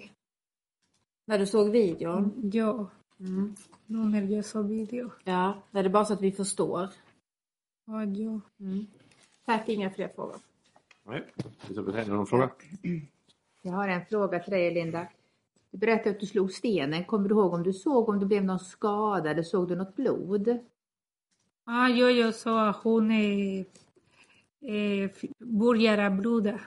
[1.26, 2.50] När du såg videon?
[2.52, 2.90] Ja,
[3.20, 3.54] Mm.
[3.86, 5.10] nu när jag såg video.
[5.24, 6.88] Ja, det är bara så att vi förstår.
[7.86, 8.40] Ja, ja.
[8.60, 8.86] Mm.
[9.48, 10.36] Tack, inga fler frågor.
[11.04, 11.32] Nej.
[11.64, 12.50] Elisabeth Heine, någon fråga?
[13.62, 15.08] Jag har en fråga till dig Linda.
[15.70, 17.04] Du berättade att du slog stenen.
[17.04, 19.96] Kommer du ihåg om du såg om det blev någon skada eller såg du något
[19.96, 20.48] blod?
[21.66, 23.64] Ja, ja, jag sa att hon är,
[24.60, 25.12] är,
[25.44, 26.60] börjar blöda.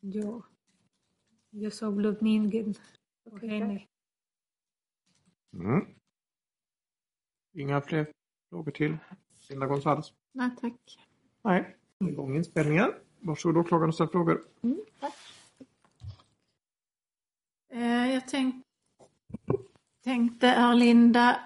[0.00, 0.42] Ja.
[1.50, 2.74] Jag såg på
[3.24, 3.86] Okej, henne.
[5.52, 5.86] Mm.
[7.52, 8.12] Inga fler
[8.50, 8.96] frågor till
[9.48, 10.12] Linda Gonzales?
[10.32, 11.07] Nej, tack.
[11.44, 11.76] Nej.
[12.04, 12.92] Igång inspelningen.
[13.20, 14.44] Varsågod åklagaren och ställ frågor.
[17.72, 18.64] Eh, Jag tänk,
[20.04, 21.40] tänkte Erlinda,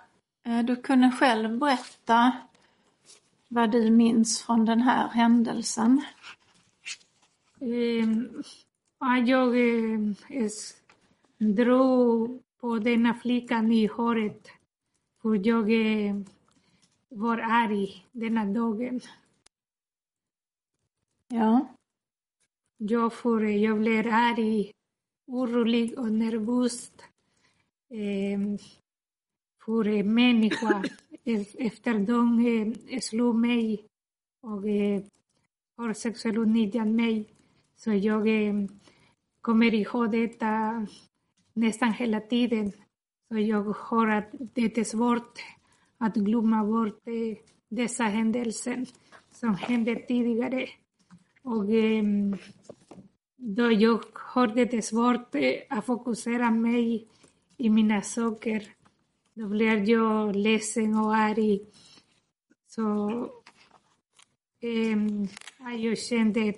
[0.46, 2.32] eh, du kunde själv berätta
[3.48, 6.02] vad du minns från den här händelsen.
[7.60, 8.42] Ehm,
[9.00, 10.00] ja, jag eh,
[11.38, 14.48] drog på denna flickan i håret
[15.22, 15.70] för jag
[17.08, 19.00] var arg denna dagen.
[21.34, 21.66] Ja.
[22.76, 24.70] Jag, får, jag blev arg,
[25.26, 26.92] orolig och nervös.
[27.90, 28.40] Eh,
[29.64, 30.84] för människa
[31.58, 33.86] efter de eh, slog mig
[34.42, 35.02] och eh,
[35.76, 37.26] har sexuellt utnyttjat mig.
[37.76, 38.54] Så jag eh,
[39.40, 40.86] kommer ihåg detta
[41.52, 42.72] nästan hela tiden.
[43.28, 45.38] Så jag har att det är svårt
[45.98, 48.86] att glömma bort eh, dessa händelser
[49.30, 50.68] som hände tidigare.
[51.42, 51.64] Och
[53.36, 55.34] då jag har det svårt
[55.68, 57.08] att fokusera mig
[57.56, 58.62] i mina saker,
[59.34, 61.60] då blir jag ledsen och arg.
[62.66, 63.10] Så
[64.60, 64.98] eh,
[65.78, 66.54] jag kände,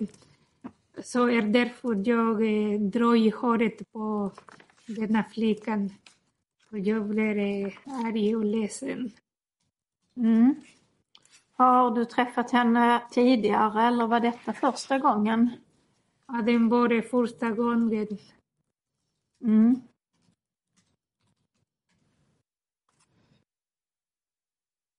[1.03, 4.31] så är därför jag eh, drar i håret på
[4.85, 5.89] denna flickan.
[6.71, 9.11] Och jag blir eh, arg och ledsen.
[10.17, 10.55] Mm.
[11.57, 15.49] Har du träffat henne tidigare eller var detta första gången?
[16.27, 18.07] Ja, den var det första gången.
[19.43, 19.81] Mm.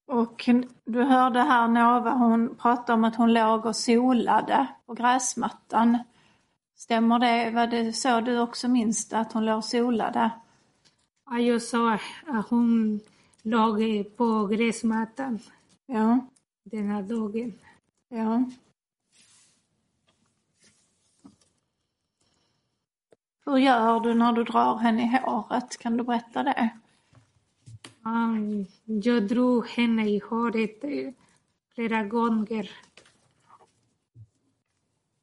[0.07, 0.49] Och
[0.85, 5.99] du hörde här Nova, hon pratade om att hon låg och solade på gräsmattan.
[6.77, 7.51] Stämmer det?
[7.51, 10.31] Var det så du också minns det, att hon låg och solade?
[11.31, 13.01] Ja, jag sa att hon
[13.43, 13.83] låg
[14.17, 15.39] på gräsmattan
[15.87, 16.27] Ja,
[16.71, 17.53] denna dagen.
[18.09, 18.51] ja.
[23.45, 25.77] Hur gör du när du drar henne i håret?
[25.79, 26.71] Kan du berätta det?
[28.03, 31.13] Um, jag drog henne i håret eh,
[31.75, 32.71] flera gånger.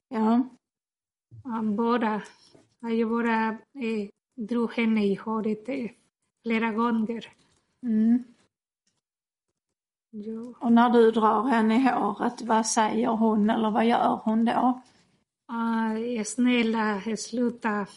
[0.07, 0.49] Ja,
[1.45, 2.21] Um, bara,
[2.79, 5.91] ja, jag bara eh, drog henne i håret eh,
[6.43, 7.33] flera gånger.
[7.81, 8.32] mm.
[10.59, 14.81] Och när du drar henne i håret, vad säger hon eller vad gör hon då?
[15.51, 17.87] Uh, snälla, sluta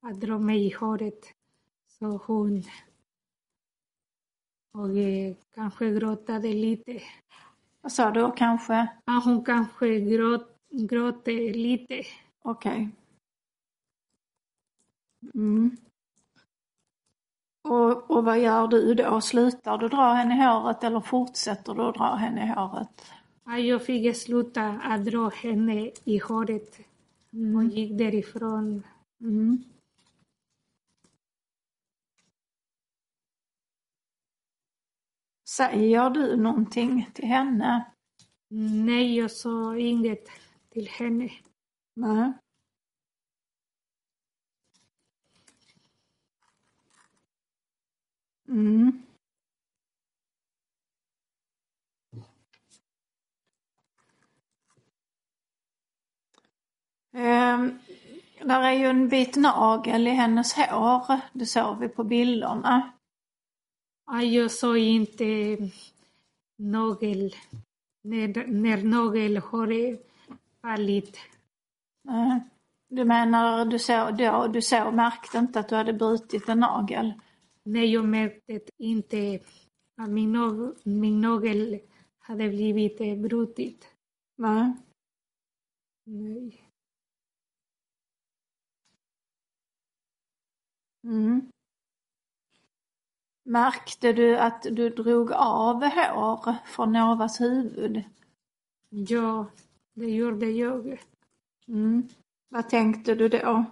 [0.00, 1.24] att dra mig i håret.
[1.98, 2.62] Så hon
[4.74, 7.00] och eh, kanske gråtade lite.
[7.80, 8.88] Vad sa du kanske?
[9.04, 12.02] Ja, hon kanske gråt, gråter lite.
[12.42, 12.88] Okej.
[15.34, 15.76] Mm.
[17.68, 19.20] Och, och vad gör du då?
[19.20, 23.12] Slutar du dra henne i håret eller fortsätter du att dra henne i håret?
[23.44, 26.78] Ja, jag fick sluta att dra henne i håret
[27.56, 28.82] och gick därifrån.
[29.20, 29.64] Mm.
[35.48, 37.92] Säger du någonting till henne?
[38.84, 40.28] Nej, jag sa inget
[40.70, 41.30] till henne.
[41.94, 42.32] Nej.
[48.48, 49.02] Mm.
[57.14, 57.78] Ehm,
[58.44, 61.20] Där är ju en bit nagel i hennes hår.
[61.32, 62.92] Det såg vi på bilderna.
[64.06, 65.24] Ja, jag såg inte
[66.58, 67.34] nagel,
[68.02, 70.06] när, när nagelhåret
[70.62, 71.18] fallit.
[72.88, 77.12] Du menar du såg då, du såg, märkte inte att du hade brutit en nagel?
[77.66, 79.40] Nej, jag märkte inte
[79.96, 81.80] att min, nag, min nagel
[82.18, 83.88] hade blivit brutit.
[84.36, 84.72] Nej.
[86.04, 86.70] Nej.
[91.04, 91.50] Mm.
[93.42, 98.04] Märkte du att du drog av hår från Novas huvud?
[98.88, 99.46] Ja,
[99.94, 101.02] det gjorde jag.
[101.68, 102.08] Mm.
[102.48, 103.64] Vad tänkte du då?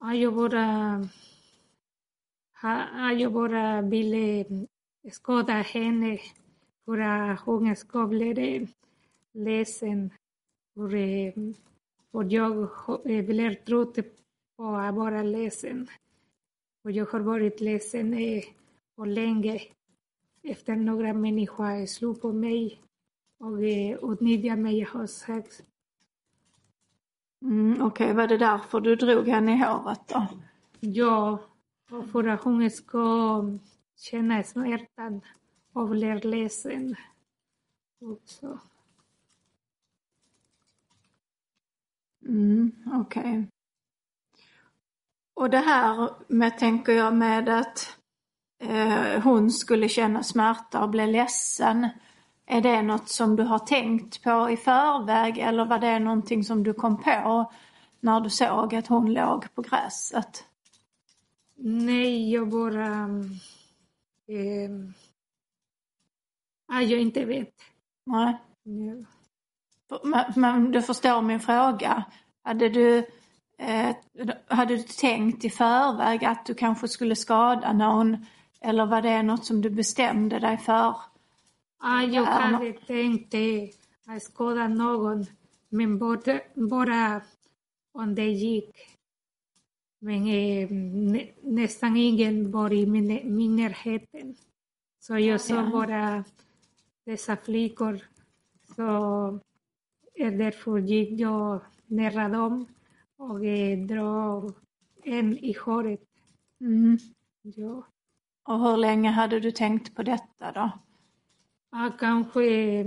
[0.00, 1.08] Ja, jag bara,
[3.18, 4.44] jag bara ville
[5.12, 6.18] skada henne
[6.84, 8.68] för att hon ska bli
[9.32, 10.10] ledsen.
[10.74, 10.88] För,
[12.12, 13.98] för jag blev trött
[14.56, 15.88] på att vara ledsen.
[16.84, 18.16] Och jag har varit ledsen
[18.96, 19.60] för länge.
[20.42, 22.80] Efter några människor slog på mig
[23.38, 23.58] och
[24.12, 25.62] utnyttjade mig hos sex.
[27.42, 28.12] Mm, Okej, okay.
[28.12, 30.26] var det därför du drog henne i håret då?
[30.80, 31.38] Ja,
[32.12, 33.44] för att hon ska
[33.96, 35.20] känna smärtan
[35.72, 36.96] och bli ledsen
[38.00, 38.58] också.
[42.26, 43.20] Mm, Okej.
[43.22, 43.46] Okay.
[45.34, 47.96] Och det här med, tänker jag, med att
[48.58, 51.88] eh, hon skulle känna smärta och bli ledsen.
[52.46, 56.62] Är det något som du har tänkt på i förväg eller var det någonting som
[56.62, 57.52] du kom på
[58.00, 60.44] när du såg att hon låg på gräset?
[61.64, 63.08] Nej, jag bara...
[64.28, 64.70] Eh,
[66.82, 67.54] jag inte vet.
[68.06, 68.36] Nej.
[68.62, 69.04] Ja.
[70.04, 72.04] Men, men, du förstår min fråga.
[72.42, 72.98] Hade du,
[73.58, 73.96] eh,
[74.46, 78.26] hade du tänkt i förväg att du kanske skulle skada någon?
[78.60, 80.96] Eller var det något som du bestämde dig för?
[81.78, 83.34] Ah, jag hade tänkt
[84.06, 85.26] att skada någon,
[85.68, 87.20] men bara, bara
[87.92, 88.91] om det gick.
[90.04, 94.34] Men eh, nä, nästan ingen var i min, min närheten.
[94.98, 96.24] Så jag såg bara
[97.04, 98.00] dessa flickor.
[98.76, 99.40] Så
[100.16, 102.66] därför gick jag nära dem
[103.16, 104.54] och eh, drog
[105.04, 106.08] en i håret.
[106.60, 106.98] Mm.
[107.42, 107.86] Ja.
[108.48, 110.70] Och hur länge hade du tänkt på detta då?
[111.70, 112.84] Ja, kanske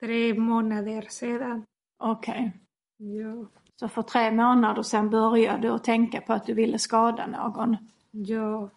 [0.00, 1.64] tre månader sedan.
[1.98, 2.52] Okej.
[2.98, 3.16] Okay.
[3.16, 3.46] Ja.
[3.80, 7.76] Så för tre månader sedan började du att tänka på att du ville skada någon?
[8.10, 8.70] Ja.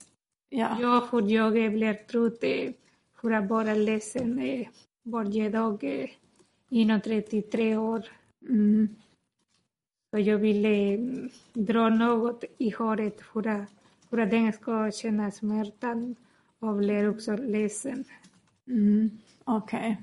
[0.49, 2.43] Ja, ja för jag blev trött
[3.21, 4.41] för att vara ledsen
[5.03, 5.83] varje dag
[6.69, 8.05] inom 33 år.
[8.49, 8.95] Mm.
[10.11, 10.97] Så jag ville
[11.53, 13.69] dra något i håret för att,
[14.09, 16.15] för att den ska känna smärtan
[16.59, 18.05] och bli också ledsen.
[18.67, 19.09] Mm.
[19.43, 19.79] Okej.
[19.79, 19.95] Okay.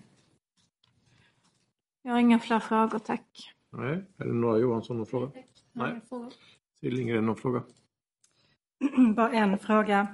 [2.03, 3.56] Jag har inga fler frågor, tack.
[3.79, 5.31] Nej, är det några Johansson någon fråga?
[5.73, 6.01] Nej.
[6.81, 7.63] Till Lindgren någon fråga?
[9.17, 10.07] Bara en fråga.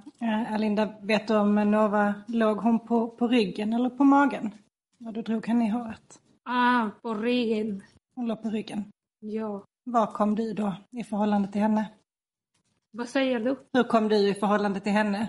[0.48, 4.50] Alinda, vet du om Nova, låg hon på, på ryggen eller på magen?
[4.98, 6.20] När du drog henne i håret?
[6.42, 7.82] Ah, på ryggen.
[8.14, 8.84] Hon låg på ryggen?
[9.20, 9.64] Ja.
[9.84, 11.90] Var kom du då i förhållande till henne?
[12.90, 13.56] Vad säger du?
[13.72, 15.28] Hur kom du i förhållande till henne?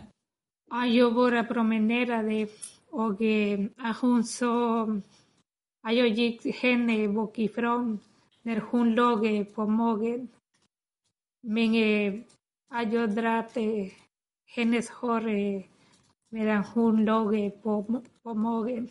[0.69, 2.47] Ah, jag bara promenerade
[2.89, 3.59] och eh,
[4.01, 4.83] hon sa
[5.81, 7.99] att jag gick henne bakifrån
[8.45, 10.27] när hon låg på magen.
[11.41, 12.13] Men eh,
[12.69, 13.91] jag drog eh,
[14.45, 15.63] hennes hår eh,
[16.29, 18.89] medan hon låg på, på magen.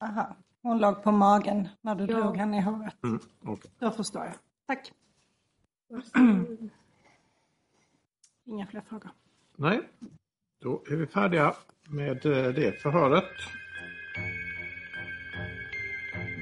[0.00, 0.36] Aha.
[0.62, 2.20] Hon låg på magen när du Ja.
[2.20, 3.04] drog henne i håret.
[3.04, 3.70] Mm, okej.
[3.78, 4.34] Då förstår jag.
[4.66, 4.92] Tack.
[8.44, 9.10] Inga fler frågor.
[9.56, 9.80] Nej,
[10.60, 11.54] då är vi färdiga
[11.88, 13.24] med eh, det förhöret.